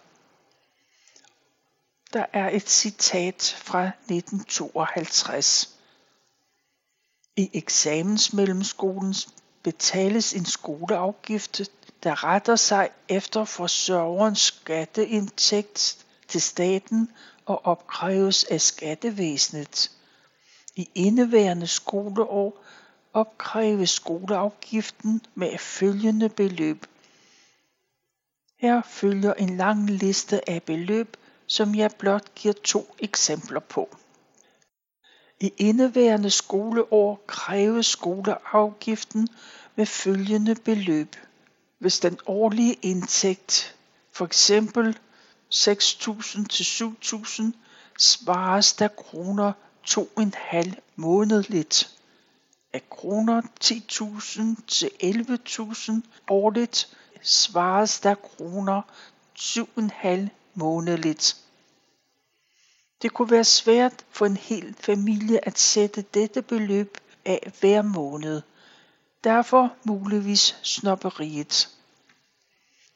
Der 2.13 2.25
er 2.33 2.49
et 2.49 2.69
citat 2.69 3.55
fra 3.57 3.85
1952. 3.85 5.75
I 7.35 7.49
eksamensmellemskolens 7.53 9.29
betales 9.63 10.33
en 10.33 10.45
skoleafgift, 10.45 11.61
der 12.03 12.23
retter 12.23 12.55
sig 12.55 12.89
efter 13.09 13.45
forsørgerens 13.45 14.39
skatteindtægt 14.39 16.05
til 16.27 16.41
staten 16.41 17.11
og 17.47 17.65
opkræves 17.65 18.43
af 18.43 18.61
skattevæsenet. 18.61 19.91
I 20.75 20.89
indeværende 20.95 21.67
skoleår 21.67 22.63
opkræves 23.13 23.89
skoleafgiften 23.89 25.21
med 25.35 25.57
følgende 25.57 26.29
beløb. 26.29 26.85
Her 28.59 28.81
følger 28.81 29.33
en 29.33 29.57
lang 29.57 29.89
liste 29.89 30.49
af 30.49 30.63
beløb, 30.63 31.17
som 31.47 31.75
jeg 31.75 31.91
blot 31.99 32.35
giver 32.35 32.53
to 32.63 32.95
eksempler 32.99 33.59
på. 33.59 33.89
I 35.39 35.53
indeværende 35.57 36.29
skoleår 36.29 37.23
kræves 37.27 37.85
skoleafgiften 37.85 39.27
med 39.75 39.85
følgende 39.85 40.55
beløb. 40.55 41.15
Hvis 41.79 41.99
den 41.99 42.19
årlige 42.25 42.73
indtægt, 42.81 43.75
for 44.11 44.25
eksempel 44.25 44.97
6.000 45.53 46.47
til 46.47 46.63
7.000, 46.63 47.43
svares 47.99 48.73
der 48.73 48.87
kroner 48.87 49.53
2,5 49.87 50.73
månedligt. 50.95 51.97
Af 52.73 52.89
kroner 52.89 53.41
10.000 53.63 54.65
til 54.67 54.91
11.000 55.03 56.01
årligt 56.29 56.97
svares 57.21 57.99
der 57.99 58.15
kroner 58.15 58.81
7,5 59.39 60.27
månedligt. 60.53 61.37
Det 63.01 63.13
kunne 63.13 63.31
være 63.31 63.43
svært 63.43 64.05
for 64.11 64.25
en 64.25 64.37
hel 64.37 64.75
familie 64.79 65.47
at 65.47 65.59
sætte 65.59 66.01
dette 66.01 66.41
beløb 66.41 66.97
af 67.25 67.53
hver 67.59 67.81
måned. 67.81 68.41
Derfor 69.23 69.73
muligvis 69.83 70.59
snopperiet. 70.63 71.69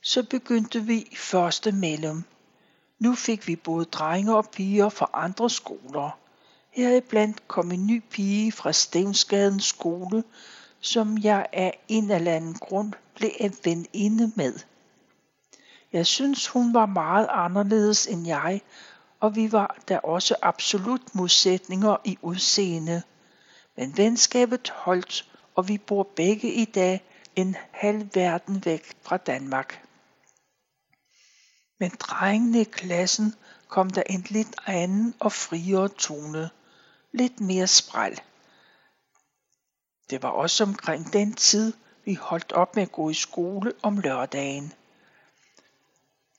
Så 0.03 0.23
begyndte 0.23 0.83
vi 0.83 0.97
i 1.11 1.15
første 1.15 1.71
mellem. 1.71 2.23
Nu 3.01 3.15
fik 3.15 3.47
vi 3.47 3.55
både 3.55 3.85
drenge 3.85 4.35
og 4.35 4.49
piger 4.49 4.89
fra 4.89 5.09
andre 5.13 5.49
skoler. 5.49 6.19
Heriblandt 6.71 7.47
kom 7.47 7.71
en 7.71 7.87
ny 7.87 8.03
pige 8.11 8.51
fra 8.51 8.71
Stensgadens 8.71 9.65
skole, 9.65 10.23
som 10.79 11.17
jeg 11.17 11.45
af 11.53 11.79
en 11.87 12.11
eller 12.11 12.31
anden 12.31 12.53
grund 12.53 12.93
blev 13.15 13.31
en 13.39 13.55
veninde 13.63 14.31
med. 14.35 14.53
Jeg 15.93 16.05
synes 16.05 16.47
hun 16.47 16.73
var 16.73 16.85
meget 16.85 17.27
anderledes 17.29 18.07
end 18.07 18.27
jeg, 18.27 18.61
og 19.19 19.35
vi 19.35 19.51
var 19.51 19.77
da 19.89 19.97
også 19.97 20.35
absolut 20.41 21.15
modsætninger 21.15 21.97
i 22.05 22.17
udseende. 22.21 23.01
Men 23.77 23.97
venskabet 23.97 24.73
holdt, 24.75 25.31
og 25.55 25.67
vi 25.67 25.77
bor 25.77 26.03
begge 26.15 26.53
i 26.53 26.65
dag 26.65 27.03
en 27.35 27.55
halv 27.71 28.09
verden 28.13 28.65
væk 28.65 28.93
fra 29.01 29.17
Danmark. 29.17 29.85
Men 31.81 31.91
drengene 31.99 32.61
i 32.61 32.63
klassen 32.63 33.35
kom 33.67 33.89
der 33.89 34.03
en 34.09 34.25
lidt 34.29 34.55
anden 34.65 35.15
og 35.19 35.31
friere 35.31 35.89
tone. 35.89 36.49
Lidt 37.11 37.39
mere 37.39 37.67
spræl. 37.67 38.21
Det 40.09 40.23
var 40.23 40.29
også 40.29 40.63
omkring 40.63 41.13
den 41.13 41.33
tid, 41.33 41.73
vi 42.05 42.13
holdt 42.13 42.51
op 42.51 42.75
med 42.75 42.83
at 42.83 42.91
gå 42.91 43.09
i 43.09 43.13
skole 43.13 43.73
om 43.81 43.97
lørdagen. 43.97 44.73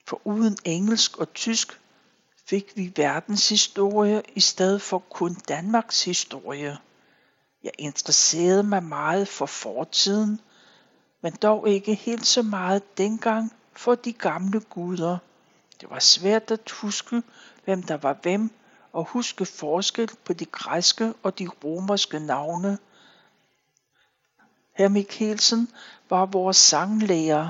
For 0.07 0.20
uden 0.24 0.57
engelsk 0.64 1.18
og 1.18 1.35
tysk 1.35 1.81
fik 2.46 2.76
vi 2.76 2.92
verdenshistorie 2.96 4.22
i 4.35 4.40
stedet 4.40 4.83
for 4.83 4.98
kun 4.98 5.35
Danmarks 5.35 6.05
historie. 6.05 6.78
Jeg 7.62 7.72
interesserede 7.78 8.62
mig 8.62 8.83
meget 8.83 9.28
for 9.28 9.46
fortiden, 9.46 10.40
men 11.20 11.33
dog 11.33 11.68
ikke 11.68 11.94
helt 11.94 12.26
så 12.26 12.42
meget 12.42 12.98
dengang 12.98 13.52
for 13.72 13.94
de 13.94 14.12
gamle 14.12 14.61
guder. 14.61 15.18
Det 15.83 15.90
var 15.90 15.99
svært 15.99 16.51
at 16.51 16.71
huske, 16.71 17.23
hvem 17.64 17.83
der 17.83 17.97
var 17.97 18.16
hvem, 18.23 18.51
og 18.92 19.05
huske 19.05 19.47
forskel 19.47 20.11
på 20.25 20.33
de 20.33 20.45
græske 20.45 21.14
og 21.23 21.38
de 21.38 21.49
romerske 21.64 22.18
navne. 22.18 22.79
Herr 24.75 24.88
Mikkelsen 24.88 25.68
var 26.11 26.27
vores 26.27 26.57
sanglærer. 26.57 27.49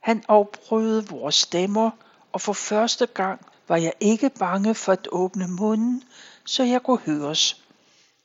Han 0.00 0.24
afprøvede 0.28 1.08
vores 1.08 1.34
stemmer, 1.34 1.90
og 2.32 2.40
for 2.40 2.52
første 2.52 3.06
gang 3.06 3.46
var 3.68 3.76
jeg 3.76 3.92
ikke 4.00 4.30
bange 4.38 4.74
for 4.74 4.92
at 4.92 5.08
åbne 5.12 5.48
munden, 5.48 6.02
så 6.44 6.62
jeg 6.62 6.82
kunne 6.82 6.98
høres. 6.98 7.64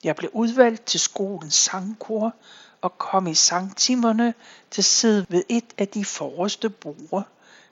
Jeg 0.03 0.15
blev 0.15 0.31
udvalgt 0.33 0.85
til 0.85 0.99
skolens 0.99 1.55
sangkor 1.55 2.33
og 2.81 2.97
kom 2.97 3.27
i 3.27 3.33
sangtimerne 3.33 4.33
til 4.71 4.81
at 4.81 4.85
sidde 4.85 5.25
ved 5.29 5.43
et 5.49 5.73
af 5.77 5.87
de 5.87 6.05
forreste 6.05 6.69
borde, 6.69 7.23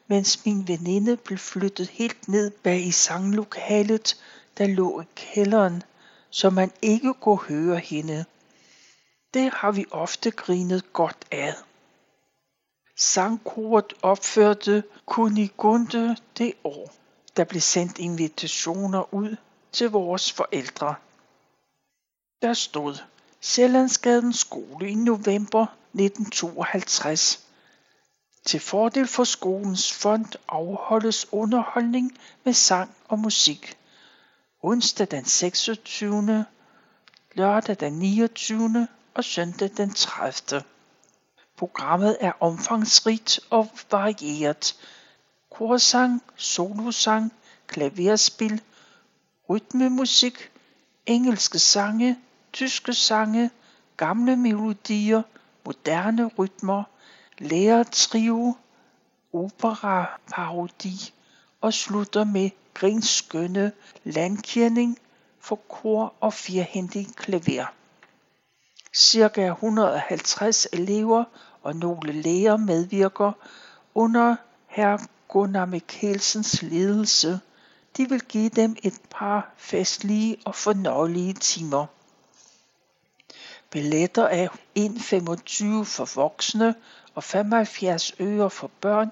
mens 0.07 0.45
min 0.45 0.67
veninde 0.67 1.17
blev 1.17 1.37
flyttet 1.37 1.89
helt 1.89 2.27
ned 2.27 2.51
bag 2.51 2.81
i 2.85 2.91
sanglokalet, 2.91 4.17
der 4.57 4.67
lå 4.67 5.01
i 5.01 5.05
kælderen, 5.15 5.83
så 6.29 6.49
man 6.49 6.71
ikke 6.81 7.13
kunne 7.13 7.39
høre 7.39 7.77
hende. 7.77 8.25
Det 9.33 9.53
har 9.53 9.71
vi 9.71 9.85
ofte 9.91 10.31
grinet 10.31 10.93
godt 10.93 11.25
af. 11.31 11.53
Sangkoret 12.97 13.93
opførte 14.01 14.83
Kunigunde 15.05 16.17
det 16.37 16.53
år. 16.63 16.93
Der 17.35 17.43
blev 17.43 17.61
sendt 17.61 17.99
invitationer 17.99 19.13
ud 19.13 19.35
til 19.71 19.89
vores 19.89 20.31
forældre. 20.31 20.95
Der 22.41 22.53
stod 22.53 22.95
Sjællandsgadens 23.41 24.39
skole 24.39 24.89
i 24.89 24.95
november 24.95 25.65
1952. 25.93 27.47
Til 28.45 28.59
fordel 28.59 29.07
for 29.07 29.23
skolens 29.23 29.93
fond 29.93 30.25
afholdes 30.47 31.33
underholdning 31.33 32.17
med 32.43 32.53
sang 32.53 32.95
og 33.07 33.19
musik. 33.19 33.77
Onsdag 34.61 35.07
den 35.11 35.25
26., 35.25 36.45
lørdag 37.33 37.79
den 37.79 37.93
29. 37.93 38.87
og 39.13 39.23
søndag 39.23 39.69
den 39.77 39.93
30. 39.93 40.63
Programmet 41.57 42.17
er 42.19 42.31
omfangsrigt 42.39 43.39
og 43.49 43.69
varieret, 43.91 44.75
korsang, 45.51 46.23
solosang, 46.35 47.33
klaverspil, 47.67 48.61
rytmemusik, 49.49 50.51
engelske 51.05 51.59
sange, 51.59 52.17
tyske 52.53 52.93
sange, 52.93 53.51
gamle 53.97 54.35
melodier, 54.35 55.21
moderne 55.65 56.27
rytmer, 56.27 56.83
lærertrio, 57.39 58.55
opera, 59.33 60.19
parodi 60.31 61.13
og 61.61 61.73
slutter 61.73 62.23
med 62.23 62.49
grinskønne 62.73 63.71
landkirning 64.03 64.99
for 65.39 65.55
kor 65.55 66.13
og 66.19 66.33
firhændig 66.33 67.07
klaver. 67.15 67.73
Cirka 68.95 69.47
150 69.47 70.67
elever 70.73 71.23
og 71.61 71.75
nogle 71.75 72.11
læger 72.11 72.57
medvirker 72.57 73.31
under 73.95 74.35
herr 74.67 74.97
Gunnar 75.27 75.65
Mikkelsens 75.65 76.61
ledelse. 76.61 77.39
De 77.97 78.09
vil 78.09 78.21
give 78.21 78.49
dem 78.49 78.75
et 78.83 79.01
par 79.09 79.53
festlige 79.57 80.37
og 80.45 80.55
fornøjelige 80.55 81.33
timer. 81.33 81.85
Billetter 83.69 84.23
er 84.23 84.47
1,25 84.79 85.83
for 85.83 86.15
voksne 86.15 86.75
og 87.15 87.23
75 87.23 88.15
øre 88.19 88.49
for 88.49 88.67
børn 88.81 89.11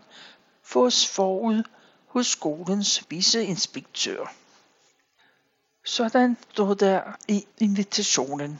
fås 0.63 1.07
forud 1.07 1.63
hos 2.07 2.27
skolens 2.27 3.03
viceinspektør. 3.09 4.33
Sådan 5.85 6.37
stod 6.51 6.75
der 6.75 7.01
i 7.27 7.47
invitationen. 7.57 8.59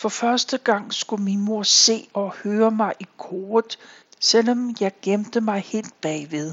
For 0.00 0.08
første 0.08 0.58
gang 0.58 0.94
skulle 0.94 1.24
min 1.24 1.40
mor 1.40 1.62
se 1.62 2.08
og 2.12 2.32
høre 2.32 2.70
mig 2.70 2.94
i 3.00 3.06
koret, 3.16 3.78
selvom 4.20 4.76
jeg 4.80 4.92
gemte 5.02 5.40
mig 5.40 5.60
helt 5.60 6.00
bagved. 6.00 6.52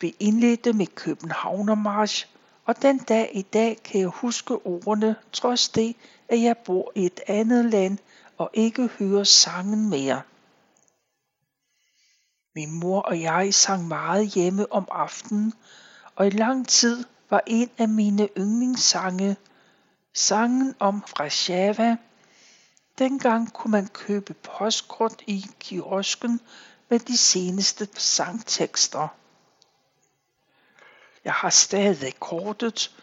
Vi 0.00 0.16
indledte 0.20 0.72
med 0.72 0.86
Københavnermarsch, 0.86 2.28
og 2.64 2.82
den 2.82 2.98
dag 2.98 3.30
i 3.34 3.42
dag 3.42 3.82
kan 3.84 4.00
jeg 4.00 4.08
huske 4.08 4.54
ordene, 4.66 5.16
trods 5.32 5.68
det, 5.68 5.96
at 6.28 6.42
jeg 6.42 6.58
bor 6.58 6.92
i 6.94 7.06
et 7.06 7.20
andet 7.26 7.64
land 7.64 7.98
og 8.38 8.50
ikke 8.52 8.86
hører 8.86 9.24
sangen 9.24 9.88
mere. 9.90 10.22
Min 12.54 12.72
mor 12.72 13.00
og 13.00 13.20
jeg 13.20 13.54
sang 13.54 13.88
meget 13.88 14.28
hjemme 14.28 14.72
om 14.72 14.88
aftenen, 14.90 15.54
og 16.14 16.26
i 16.26 16.30
lang 16.30 16.68
tid 16.68 17.04
var 17.30 17.42
en 17.46 17.70
af 17.78 17.88
mine 17.88 18.28
yndlingssange 18.36 19.36
sangen 20.14 20.74
om 20.78 21.04
Warszawa. 21.18 21.96
Dengang 22.98 23.52
kunne 23.52 23.70
man 23.70 23.88
købe 23.88 24.34
postkort 24.34 25.22
i 25.26 25.46
kiosken 25.60 26.40
med 26.88 26.98
de 26.98 27.16
seneste 27.16 27.88
sangtekster. 27.94 29.08
Jeg 31.24 31.32
har 31.32 31.50
stadig 31.50 32.14
kortet, 32.20 32.96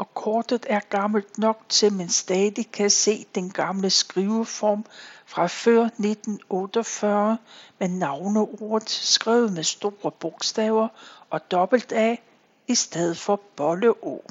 og 0.00 0.14
kortet 0.14 0.66
er 0.68 0.80
gammelt 0.80 1.38
nok 1.38 1.64
til, 1.68 1.86
at 1.86 1.92
man 1.92 2.08
stadig 2.08 2.72
kan 2.72 2.90
se 2.90 3.26
den 3.34 3.50
gamle 3.50 3.90
skriveform 3.90 4.84
fra 5.26 5.46
før 5.46 5.84
1948 5.84 7.38
med 7.78 7.88
navneordet 7.88 8.90
skrevet 8.90 9.52
med 9.52 9.64
store 9.64 10.10
bogstaver 10.10 10.88
og 11.30 11.50
dobbelt 11.50 11.92
A 11.92 12.16
i 12.68 12.74
stedet 12.74 13.18
for 13.18 13.40
bolle 13.56 14.04
O. 14.04 14.24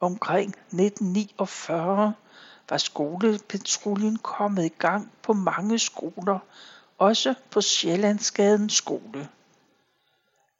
Omkring 0.00 0.48
1949 0.48 2.14
var 2.68 2.78
skolepatruljen 2.78 4.16
kommet 4.18 4.64
i 4.64 4.74
gang 4.78 5.12
på 5.22 5.32
mange 5.32 5.78
skoler, 5.78 6.38
også 6.98 7.34
på 7.50 7.60
Sjællandsgaden 7.60 8.70
skole. 8.70 9.28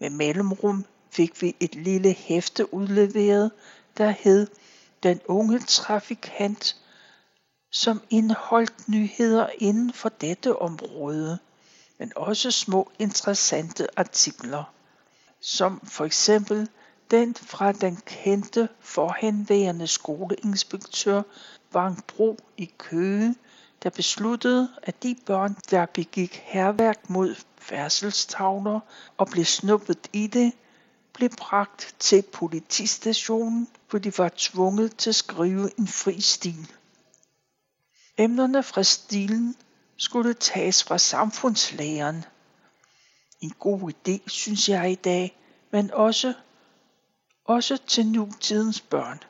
Med 0.00 0.10
mellemrum 0.10 0.84
fik 1.16 1.42
vi 1.42 1.56
et 1.60 1.74
lille 1.74 2.12
hæfte 2.12 2.74
udleveret, 2.74 3.50
der 3.98 4.10
hed 4.10 4.46
Den 5.02 5.20
unge 5.28 5.58
trafikant, 5.58 6.76
som 7.72 8.02
indeholdt 8.10 8.88
nyheder 8.88 9.48
inden 9.58 9.92
for 9.92 10.08
dette 10.08 10.58
område, 10.58 11.38
men 11.98 12.12
også 12.16 12.50
små 12.50 12.90
interessante 12.98 13.98
artikler, 13.98 14.64
som 15.40 15.80
for 15.84 16.04
eksempel 16.04 16.68
den 17.10 17.34
fra 17.34 17.72
den 17.72 17.96
kendte 17.96 18.68
forhenværende 18.80 19.86
skoleinspektør 19.86 21.22
Bro 22.06 22.38
i 22.56 22.70
Køge, 22.78 23.34
der 23.82 23.90
besluttede, 23.90 24.68
at 24.82 25.02
de 25.02 25.16
børn, 25.26 25.56
der 25.70 25.86
begik 25.86 26.42
herværk 26.44 27.10
mod 27.10 27.34
færdselstavler 27.58 28.80
og 29.16 29.26
blev 29.26 29.44
snuppet 29.44 30.08
i 30.12 30.26
det, 30.26 30.52
blev 31.16 31.30
bragt 31.30 31.96
til 31.98 32.22
politistationen, 32.22 33.68
hvor 33.90 33.98
de 33.98 34.18
var 34.18 34.32
tvunget 34.36 34.96
til 34.96 35.10
at 35.10 35.14
skrive 35.14 35.70
en 35.78 35.88
fri 35.88 36.20
stil. 36.20 36.72
Emnerne 38.18 38.62
fra 38.62 38.82
stilen 38.82 39.56
skulle 39.96 40.34
tages 40.34 40.84
fra 40.84 40.98
samfundslæren. 40.98 42.24
En 43.40 43.52
god 43.58 43.92
idé, 43.92 44.28
synes 44.28 44.68
jeg 44.68 44.92
i 44.92 44.94
dag, 44.94 45.38
men 45.70 45.90
også, 45.90 46.34
også 47.44 47.78
til 47.86 48.06
nutidens 48.06 48.80
børn. 48.80 49.22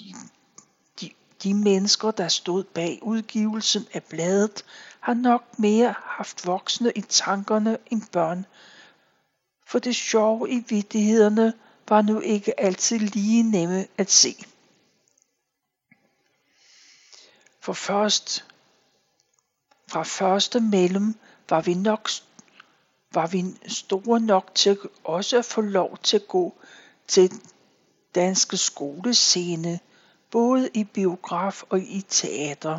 De, 0.00 0.14
de, 1.00 1.10
de 1.42 1.54
mennesker, 1.54 2.10
der 2.10 2.28
stod 2.28 2.64
bag 2.64 2.98
udgivelsen 3.02 3.86
af 3.92 4.04
bladet, 4.04 4.64
har 5.00 5.14
nok 5.14 5.58
mere 5.58 5.94
haft 6.04 6.46
voksne 6.46 6.92
i 6.96 7.00
tankerne 7.00 7.78
end 7.90 8.02
børn, 8.12 8.46
for 9.66 9.78
det 9.78 9.96
sjove 9.96 10.50
i 10.50 10.64
vidtighederne 10.68 11.52
var 11.88 12.02
nu 12.02 12.20
ikke 12.20 12.60
altid 12.60 12.98
lige 12.98 13.42
nemme 13.42 13.86
at 13.98 14.10
se. 14.10 14.34
For 17.60 17.72
først, 17.72 18.44
fra 19.88 20.02
første 20.02 20.60
mellem 20.60 21.14
var 21.48 21.60
vi 21.60 21.74
nok 21.74 22.08
var 23.14 23.26
vi 23.26 23.44
store 23.68 24.20
nok 24.20 24.54
til 24.54 24.78
også 25.04 25.38
at 25.38 25.44
få 25.44 25.60
lov 25.60 25.98
til 26.02 26.16
at 26.16 26.28
gå 26.28 26.54
til 27.08 27.32
danske 28.14 28.56
skolescene, 28.56 29.80
både 30.30 30.70
i 30.74 30.84
biograf 30.84 31.62
og 31.68 31.80
i 31.80 32.04
teater. 32.08 32.78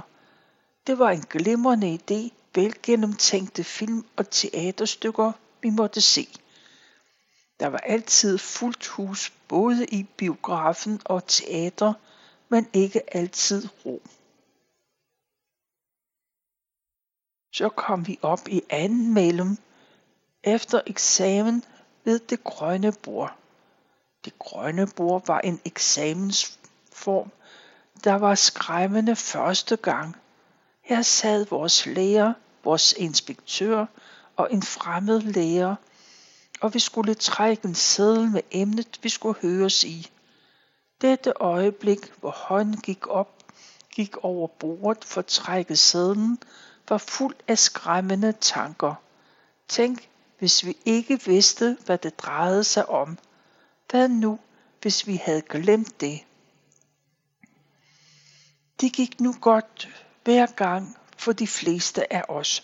Det 0.87 0.99
var 0.99 1.09
en 1.09 1.25
glimrende 1.29 1.99
idé, 2.01 2.33
velgennemtænkte 2.55 3.63
film 3.63 4.05
og 4.15 4.29
teaterstykker, 4.29 5.31
vi 5.61 5.69
måtte 5.69 6.01
se. 6.01 6.27
Der 7.59 7.67
var 7.67 7.77
altid 7.77 8.37
fuldt 8.37 8.87
hus 8.87 9.33
både 9.47 9.85
i 9.85 10.03
biografen 10.03 11.01
og 11.05 11.27
teater, 11.27 11.93
men 12.49 12.69
ikke 12.73 13.15
altid 13.15 13.67
ro. 13.85 14.01
Så 17.53 17.69
kom 17.69 18.07
vi 18.07 18.19
op 18.21 18.47
i 18.47 18.61
anden 18.69 19.13
mellem 19.13 19.57
efter 20.43 20.81
eksamen 20.85 21.63
ved 22.03 22.19
det 22.19 22.43
grønne 22.43 22.93
bord. 23.03 23.37
Det 24.25 24.39
grønne 24.39 24.87
bord 24.95 25.27
var 25.27 25.39
en 25.39 25.61
eksamensform, 25.65 27.31
der 28.03 28.13
var 28.13 28.35
skræmmende 28.35 29.15
første 29.15 29.75
gang. 29.75 30.15
Her 30.81 31.01
sad 31.01 31.45
vores 31.45 31.85
lærer, 31.85 32.33
vores 32.63 32.93
inspektør 32.93 33.85
og 34.35 34.53
en 34.53 34.63
fremmed 34.63 35.21
lærer 35.21 35.75
og 36.61 36.73
vi 36.73 36.79
skulle 36.79 37.13
trække 37.13 37.65
en 37.65 37.75
seddel 37.75 38.31
med 38.31 38.41
emnet, 38.51 38.99
vi 39.01 39.09
skulle 39.09 39.39
høres 39.41 39.83
i. 39.83 40.11
Dette 41.01 41.33
øjeblik, 41.39 42.13
hvor 42.19 42.31
hånden 42.31 42.81
gik 42.81 43.07
op, 43.07 43.43
gik 43.91 44.17
over 44.17 44.47
bordet 44.47 45.05
for 45.05 45.19
at 45.19 45.25
trække 45.25 45.75
sedlen, 45.75 46.39
var 46.89 46.97
fuld 46.97 47.35
af 47.47 47.57
skræmmende 47.57 48.31
tanker. 48.31 48.95
Tænk, 49.67 50.09
hvis 50.39 50.65
vi 50.65 50.77
ikke 50.85 51.25
vidste, 51.25 51.77
hvad 51.85 51.97
det 51.97 52.19
drejede 52.19 52.63
sig 52.63 52.89
om. 52.89 53.17
Hvad 53.89 54.09
nu, 54.09 54.39
hvis 54.81 55.07
vi 55.07 55.15
havde 55.15 55.41
glemt 55.41 56.01
det? 56.01 56.19
Det 58.81 58.93
gik 58.93 59.19
nu 59.19 59.35
godt 59.41 59.89
hver 60.23 60.45
gang 60.45 60.97
for 61.17 61.31
de 61.31 61.47
fleste 61.47 62.13
af 62.13 62.23
os. 62.27 62.63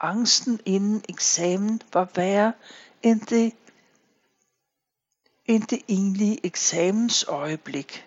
Angsten 0.00 0.60
inden 0.64 1.04
eksamen 1.08 1.82
var 1.92 2.08
værre 2.14 2.52
end 3.02 3.20
det, 3.20 3.52
end 5.46 5.62
det 5.62 5.82
egentlige 5.88 6.46
eksamensøjeblik. 6.46 8.06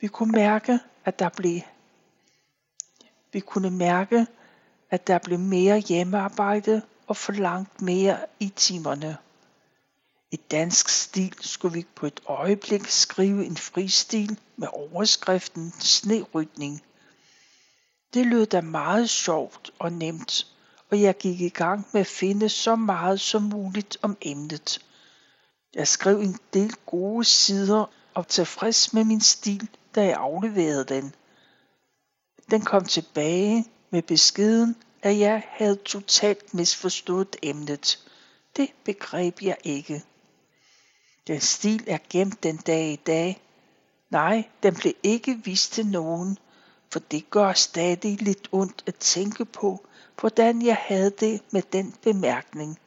Vi 0.00 0.08
kunne 0.08 0.32
mærke, 0.32 0.78
at 1.04 1.18
der 1.18 1.28
blev 1.28 1.60
vi 3.32 3.40
kunne 3.40 3.70
mærke, 3.70 4.26
at 4.90 5.06
der 5.06 5.18
blev 5.18 5.38
mere 5.38 5.78
hjemmearbejde 5.78 6.82
og 7.06 7.16
forlangt 7.16 7.82
mere 7.82 8.18
i 8.40 8.52
timerne. 8.56 9.16
I 10.30 10.36
dansk 10.36 10.88
stil 10.88 11.34
skulle 11.40 11.74
vi 11.74 11.86
på 11.94 12.06
et 12.06 12.20
øjeblik 12.26 12.86
skrive 12.86 13.46
en 13.46 13.56
fristil 13.56 14.38
med 14.56 14.68
overskriften 14.72 15.72
snerydning. 15.80 16.82
Det 18.14 18.26
lød 18.26 18.46
da 18.46 18.60
meget 18.60 19.10
sjovt 19.10 19.70
og 19.78 19.92
nemt, 19.92 20.53
og 20.90 21.00
jeg 21.00 21.16
gik 21.16 21.40
i 21.40 21.48
gang 21.48 21.86
med 21.92 22.00
at 22.00 22.06
finde 22.06 22.48
så 22.48 22.76
meget 22.76 23.20
som 23.20 23.42
muligt 23.42 23.96
om 24.02 24.16
emnet. 24.22 24.86
Jeg 25.74 25.88
skrev 25.88 26.20
en 26.20 26.38
del 26.54 26.74
gode 26.86 27.24
sider 27.24 27.90
og 28.14 28.28
tilfreds 28.28 28.92
med 28.92 29.04
min 29.04 29.20
stil, 29.20 29.68
da 29.94 30.04
jeg 30.04 30.16
afleverede 30.16 30.84
den. 30.84 31.14
Den 32.50 32.60
kom 32.60 32.84
tilbage 32.84 33.64
med 33.90 34.02
beskeden, 34.02 34.76
at 35.02 35.18
jeg 35.18 35.42
havde 35.48 35.76
totalt 35.76 36.54
misforstået 36.54 37.36
emnet. 37.42 38.10
Det 38.56 38.70
begreb 38.84 39.42
jeg 39.42 39.56
ikke. 39.64 40.02
Den 41.26 41.40
stil 41.40 41.84
er 41.86 41.98
gemt 42.10 42.42
den 42.42 42.56
dag 42.56 42.92
i 42.92 42.96
dag. 42.96 43.42
Nej, 44.10 44.48
den 44.62 44.74
blev 44.74 44.92
ikke 45.02 45.40
vist 45.44 45.72
til 45.72 45.86
nogen, 45.86 46.38
for 46.92 46.98
det 46.98 47.30
gør 47.30 47.52
stadig 47.52 48.22
lidt 48.22 48.48
ondt 48.52 48.82
at 48.86 48.94
tænke 48.94 49.44
på, 49.44 49.86
hvordan 50.20 50.62
jeg 50.62 50.76
havde 50.80 51.10
det 51.10 51.40
med 51.50 51.62
den 51.62 51.94
bemærkning. 52.02 52.78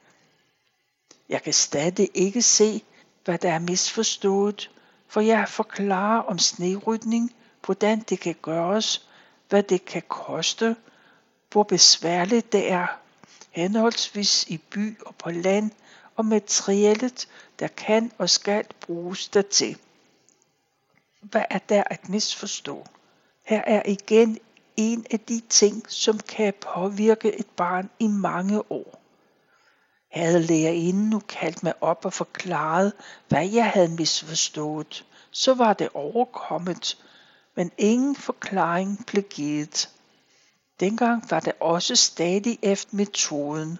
Jeg 1.29 1.43
kan 1.43 1.53
stadig 1.53 2.09
ikke 2.13 2.41
se, 2.41 2.83
hvad 3.25 3.37
der 3.37 3.51
er 3.51 3.59
misforstået, 3.59 4.71
for 5.07 5.21
jeg 5.21 5.49
forklarer 5.49 6.21
om 6.21 6.39
snerydning, 6.39 7.33
hvordan 7.65 7.99
det 7.99 8.19
kan 8.19 8.35
gøres, 8.41 9.07
hvad 9.49 9.63
det 9.63 9.85
kan 9.85 10.03
koste, 10.07 10.75
hvor 11.51 11.63
besværligt 11.63 12.51
det 12.51 12.71
er, 12.71 12.87
henholdsvis 13.51 14.43
i 14.47 14.57
by 14.57 14.99
og 14.99 15.15
på 15.15 15.29
land, 15.29 15.71
og 16.15 16.25
materialet, 16.25 17.27
der 17.59 17.67
kan 17.67 18.11
og 18.17 18.29
skal 18.29 18.65
bruges 18.81 19.27
dertil. 19.27 19.77
Hvad 21.21 21.43
er 21.49 21.59
der 21.59 21.83
at 21.85 22.09
misforstå? 22.09 22.87
Her 23.43 23.61
er 23.61 23.81
igen 23.85 24.39
en 24.77 25.05
af 25.11 25.19
de 25.19 25.41
ting, 25.49 25.83
som 25.91 26.19
kan 26.19 26.53
påvirke 26.73 27.39
et 27.39 27.47
barn 27.55 27.89
i 27.99 28.07
mange 28.07 28.71
år. 28.71 29.01
Havde 30.11 30.39
lærerinden 30.39 31.09
nu 31.09 31.19
kaldt 31.19 31.63
mig 31.63 31.73
op 31.81 32.05
og 32.05 32.13
forklaret, 32.13 32.93
hvad 33.27 33.49
jeg 33.49 33.69
havde 33.69 33.95
misforstået, 33.95 35.05
så 35.31 35.53
var 35.53 35.73
det 35.73 35.89
overkommet, 35.93 36.97
men 37.55 37.71
ingen 37.77 38.15
forklaring 38.15 39.05
blev 39.07 39.23
givet. 39.23 39.89
Dengang 40.79 41.23
var 41.29 41.39
det 41.39 41.53
også 41.59 41.95
stadig 41.95 42.59
efter 42.61 42.95
metoden. 42.95 43.79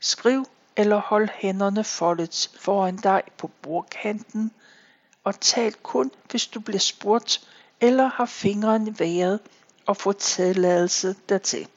Skriv 0.00 0.46
eller 0.76 0.96
hold 0.96 1.28
hænderne 1.34 1.84
foldet 1.84 2.50
foran 2.60 2.96
dig 2.96 3.22
på 3.38 3.50
bordkanten, 3.62 4.50
og 5.24 5.40
tal 5.40 5.74
kun, 5.74 6.10
hvis 6.30 6.46
du 6.46 6.60
bliver 6.60 6.78
spurgt, 6.78 7.48
eller 7.80 8.06
har 8.06 8.26
fingrene 8.26 8.98
været 8.98 9.40
at 9.88 9.96
få 9.96 10.12
tilladelse 10.12 11.16
dertil. 11.28 11.68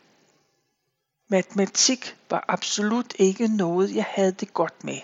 Matematik 1.28 2.16
var 2.30 2.46
absolut 2.48 3.14
ikke 3.20 3.48
noget, 3.48 3.96
jeg 3.96 4.06
havde 4.08 4.32
det 4.32 4.54
godt 4.54 4.84
med. 4.84 5.00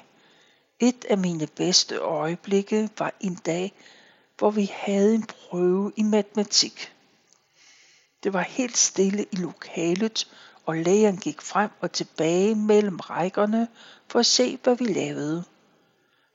Et 0.80 1.06
af 1.10 1.18
mine 1.18 1.48
bedste 1.48 1.96
øjeblikke 1.98 2.89
var 3.00 3.13
en 3.20 3.36
dag, 3.36 3.74
hvor 4.38 4.52
vi 4.52 4.72
havde 4.74 5.15
en 5.15 5.24
prøve 5.24 5.91
i 5.96 6.04
matematik. 6.04 6.94
Det 8.24 8.34
var 8.34 8.41
helt 8.41 8.78
stille 8.78 9.26
i 9.32 9.36
lokalet, 9.36 10.28
og 10.65 10.76
lægeren 10.76 11.18
gik 11.18 11.41
frem 11.41 11.70
og 11.80 11.91
tilbage 11.91 12.56
mellem 12.56 12.98
rækkerne 12.98 13.68
for 14.08 14.20
at 14.20 14.26
se, 14.26 14.60
hvad 14.63 14.76
vi 14.76 14.86
lavede. 14.86 15.44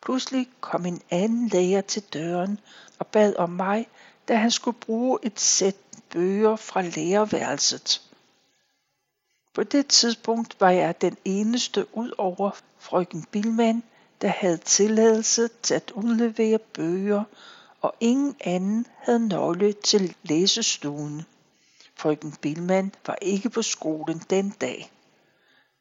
Pludselig 0.03 0.49
kom 0.61 0.87
en 0.87 1.03
anden 1.11 1.49
læger 1.49 1.81
til 1.81 2.03
døren 2.03 2.61
og 2.99 3.07
bad 3.07 3.37
om 3.37 3.51
mig, 3.51 3.87
da 4.29 4.35
han 4.35 4.51
skulle 4.51 4.79
bruge 4.79 5.19
et 5.23 5.41
sæt 5.41 5.77
bøger 6.11 6.57
fra 6.57 6.83
lærerværelset. 6.83 8.03
På 9.55 9.63
det 9.63 9.87
tidspunkt 9.87 10.61
var 10.61 10.71
jeg 10.71 11.01
den 11.01 11.17
eneste 11.25 11.87
ud 11.97 12.13
over 12.19 12.51
frøken 12.79 13.25
Bilman, 13.31 13.83
der 14.21 14.29
havde 14.29 14.57
tilladelse 14.57 15.49
til 15.63 15.75
at 15.75 15.91
udlevere 15.95 16.59
bøger, 16.59 17.25
og 17.81 17.95
ingen 18.01 18.37
anden 18.41 18.87
havde 18.99 19.29
nøgle 19.29 19.73
til 19.73 20.17
læsestuen. 20.23 21.23
Frøken 21.97 22.33
Bilman 22.33 22.95
var 23.07 23.19
ikke 23.23 23.51
på 23.51 23.63
skolen 23.63 24.23
den 24.31 24.51
dag. 24.51 24.93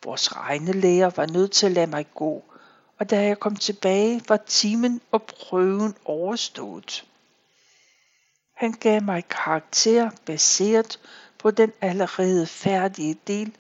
Vores 0.04 0.36
regnelærer 0.36 1.10
var 1.16 1.26
nødt 1.26 1.52
til 1.52 1.66
at 1.66 1.72
lade 1.72 1.88
mig 1.88 2.06
gå, 2.14 2.44
og 3.00 3.10
da 3.10 3.24
jeg 3.24 3.40
kom 3.40 3.56
tilbage, 3.56 4.22
var 4.28 4.38
timen 4.38 5.02
og 5.12 5.24
prøven 5.24 5.96
overstået. 6.06 7.09
Han 8.60 8.72
gav 8.72 9.04
mig 9.04 9.24
karakter 9.30 10.10
baseret 10.26 11.00
på 11.38 11.52
den 11.52 11.72
allerede 11.82 12.48
færdige 12.48 13.18
del, 13.28 13.56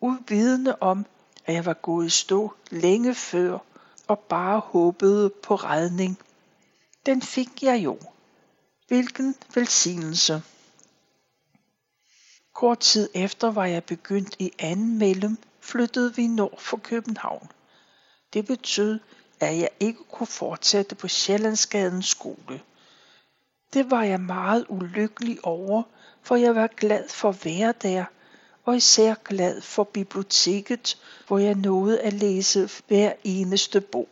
uvidende 0.00 0.76
om, 0.80 1.06
at 1.46 1.54
jeg 1.54 1.64
var 1.66 1.74
gået 1.74 2.06
i 2.06 2.10
stå 2.10 2.54
længe 2.70 3.14
før 3.14 3.58
og 4.06 4.18
bare 4.18 4.60
håbede 4.60 5.30
på 5.30 5.54
redning. 5.54 6.18
Den 7.06 7.22
fik 7.22 7.62
jeg 7.62 7.84
jo. 7.84 7.98
Hvilken 8.88 9.34
velsignelse. 9.54 10.42
Kort 12.54 12.78
tid 12.78 13.08
efter 13.14 13.50
var 13.50 13.66
jeg 13.66 13.84
begyndt 13.84 14.36
i 14.38 14.52
anden 14.58 14.98
mellem, 14.98 15.38
flyttede 15.60 16.16
vi 16.16 16.26
nord 16.26 16.60
for 16.60 16.76
København. 16.76 17.50
Det 18.32 18.46
betød, 18.46 18.98
at 19.40 19.58
jeg 19.58 19.68
ikke 19.80 20.04
kunne 20.10 20.26
fortsætte 20.26 20.94
på 20.94 21.08
Sjællandsgadens 21.08 22.06
skole. 22.06 22.60
Det 23.72 23.90
var 23.90 24.02
jeg 24.02 24.20
meget 24.20 24.66
ulykkelig 24.68 25.38
over, 25.44 25.82
for 26.22 26.36
jeg 26.36 26.54
var 26.54 26.66
glad 26.66 27.08
for 27.08 27.28
at 27.28 27.44
være 27.44 27.74
der, 27.82 28.04
og 28.64 28.76
især 28.76 29.14
glad 29.14 29.60
for 29.60 29.84
biblioteket, 29.84 30.98
hvor 31.26 31.38
jeg 31.38 31.54
nåede 31.54 32.00
at 32.00 32.12
læse 32.12 32.70
hver 32.88 33.12
eneste 33.24 33.80
bog. 33.80 34.08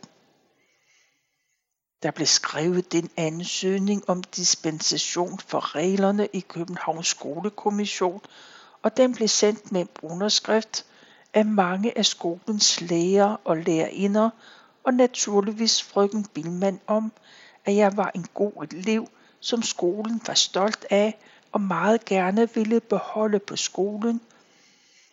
Der 2.02 2.10
blev 2.10 2.26
skrevet 2.26 2.94
en 2.94 3.10
ansøgning 3.16 4.08
om 4.08 4.22
dispensation 4.22 5.38
for 5.38 5.74
reglerne 5.76 6.28
i 6.32 6.40
Københavns 6.40 7.06
skolekommission, 7.06 8.20
og 8.82 8.96
den 8.96 9.14
blev 9.14 9.28
sendt 9.28 9.72
med 9.72 9.86
underskrift 10.02 10.86
af 11.34 11.44
mange 11.44 11.98
af 11.98 12.06
skolens 12.06 12.80
lærer 12.80 13.36
og 13.44 13.56
lærerinder, 13.56 14.30
og 14.84 14.94
naturligvis 14.94 15.82
frøken 15.82 16.24
Bilman 16.24 16.80
om, 16.86 17.12
at 17.64 17.76
jeg 17.76 17.96
var 17.96 18.10
en 18.14 18.26
god 18.34 18.52
elev, 18.72 19.08
som 19.44 19.62
skolen 19.62 20.20
var 20.26 20.34
stolt 20.34 20.86
af 20.90 21.18
og 21.52 21.60
meget 21.60 22.04
gerne 22.04 22.54
ville 22.54 22.80
beholde 22.80 23.38
på 23.38 23.56
skolen, 23.56 24.20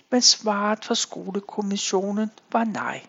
men 0.10 0.22
svaret 0.22 0.86
fra 0.86 0.96
skolekommissionen 0.96 2.32
var 2.52 2.64
nej. 2.64 3.06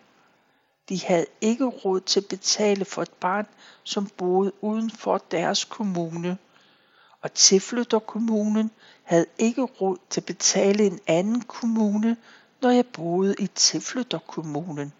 De 0.89 1.01
havde 1.05 1.25
ikke 1.41 1.65
råd 1.65 1.99
til 2.01 2.19
at 2.19 2.25
betale 2.27 2.85
for 2.85 3.01
et 3.01 3.11
barn, 3.11 3.45
som 3.83 4.07
boede 4.07 4.51
uden 4.61 4.91
for 4.91 5.17
deres 5.17 5.65
kommune, 5.65 6.37
og 7.21 7.33
tilflytterkommunen 7.33 8.71
havde 9.03 9.25
ikke 9.37 9.61
råd 9.61 9.97
til 10.09 10.21
at 10.21 10.25
betale 10.25 10.85
en 10.85 10.99
anden 11.07 11.41
kommune, 11.41 12.17
når 12.61 12.69
jeg 12.69 12.85
boede 12.85 13.35
i 13.39 13.47
tilflytterkommunen. 13.47 14.93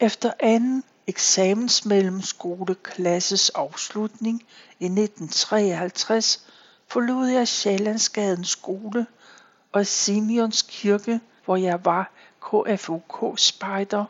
Efter 0.00 0.32
anden 0.40 0.84
eksamensmellemskoleklasses 1.08 3.50
afslutning 3.50 4.42
i 4.80 4.84
1953 4.84 6.46
forlod 6.88 7.26
jeg 7.26 7.48
Sjællandsgadens 7.48 8.48
skole 8.48 9.06
og 9.72 9.86
Simeons 9.86 10.62
kirke, 10.62 11.20
hvor 11.44 11.56
jeg 11.56 11.84
var 11.84 12.12
KFUK-spejder 12.40 14.04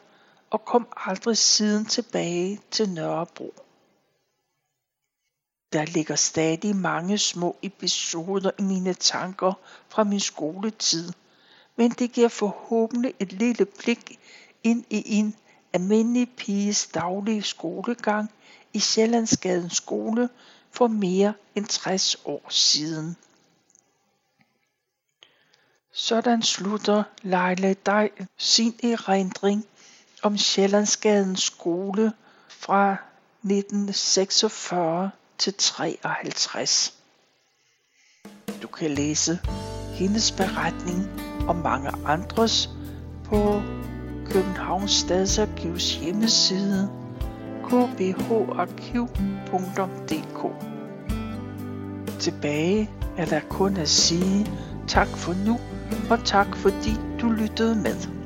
og 0.51 0.65
kom 0.65 0.89
aldrig 0.97 1.37
siden 1.37 1.85
tilbage 1.85 2.61
til 2.71 2.89
Nørrebro. 2.89 3.55
Der 5.73 5.85
ligger 5.85 6.15
stadig 6.15 6.77
mange 6.77 7.19
små 7.19 7.57
episoder 7.63 8.51
i 8.59 8.63
mine 8.63 8.95
tanker 8.95 9.53
fra 9.89 10.05
min 10.05 10.21
skoletid, 10.21 11.13
men 11.77 11.91
det 11.91 12.13
giver 12.13 12.29
forhåbentlig 12.29 13.15
et 13.19 13.33
lille 13.33 13.65
blik 13.65 14.19
ind 14.65 14.85
i 14.91 15.19
en 15.19 15.35
almindelig 15.73 16.29
piges 16.37 16.87
daglige 16.87 17.43
skolegang 17.43 18.31
i 18.73 18.79
Sjællandsgadens 18.79 19.77
skole 19.77 20.29
for 20.71 20.87
mere 20.87 21.35
end 21.55 21.67
60 21.67 22.17
år 22.25 22.47
siden. 22.51 23.17
Sådan 25.93 26.43
slutter 26.43 27.03
Leila 27.23 27.75
Dej 27.87 28.11
sin 28.37 28.75
erindring 28.83 29.65
om 30.23 30.39
Sjællandsgadens 30.39 31.43
skole 31.43 32.13
fra 32.49 32.97
1946 33.43 35.11
til 35.39 35.55
53. 35.55 36.95
Du 38.63 38.69
kan 38.69 38.91
læse 38.91 39.39
hendes 39.95 40.33
beretning 40.33 41.21
og 41.49 41.57
mange 41.57 41.91
andres 42.07 42.69
på 43.25 43.63
Københavns 44.31 44.91
Stadsarkivs 44.93 45.95
hjemmeside 45.97 46.91
kbharkiv.dk 47.65 49.09
Tilbage 52.19 52.91
er 53.17 53.25
der 53.25 53.41
kun 53.49 53.77
at 53.77 53.89
sige 53.89 54.47
tak 54.87 55.09
for 55.09 55.35
nu, 55.47 55.59
og 56.11 56.25
tak 56.25 56.57
fordi 56.57 56.91
du 57.21 57.31
lyttede 57.31 57.75
med. 57.75 58.18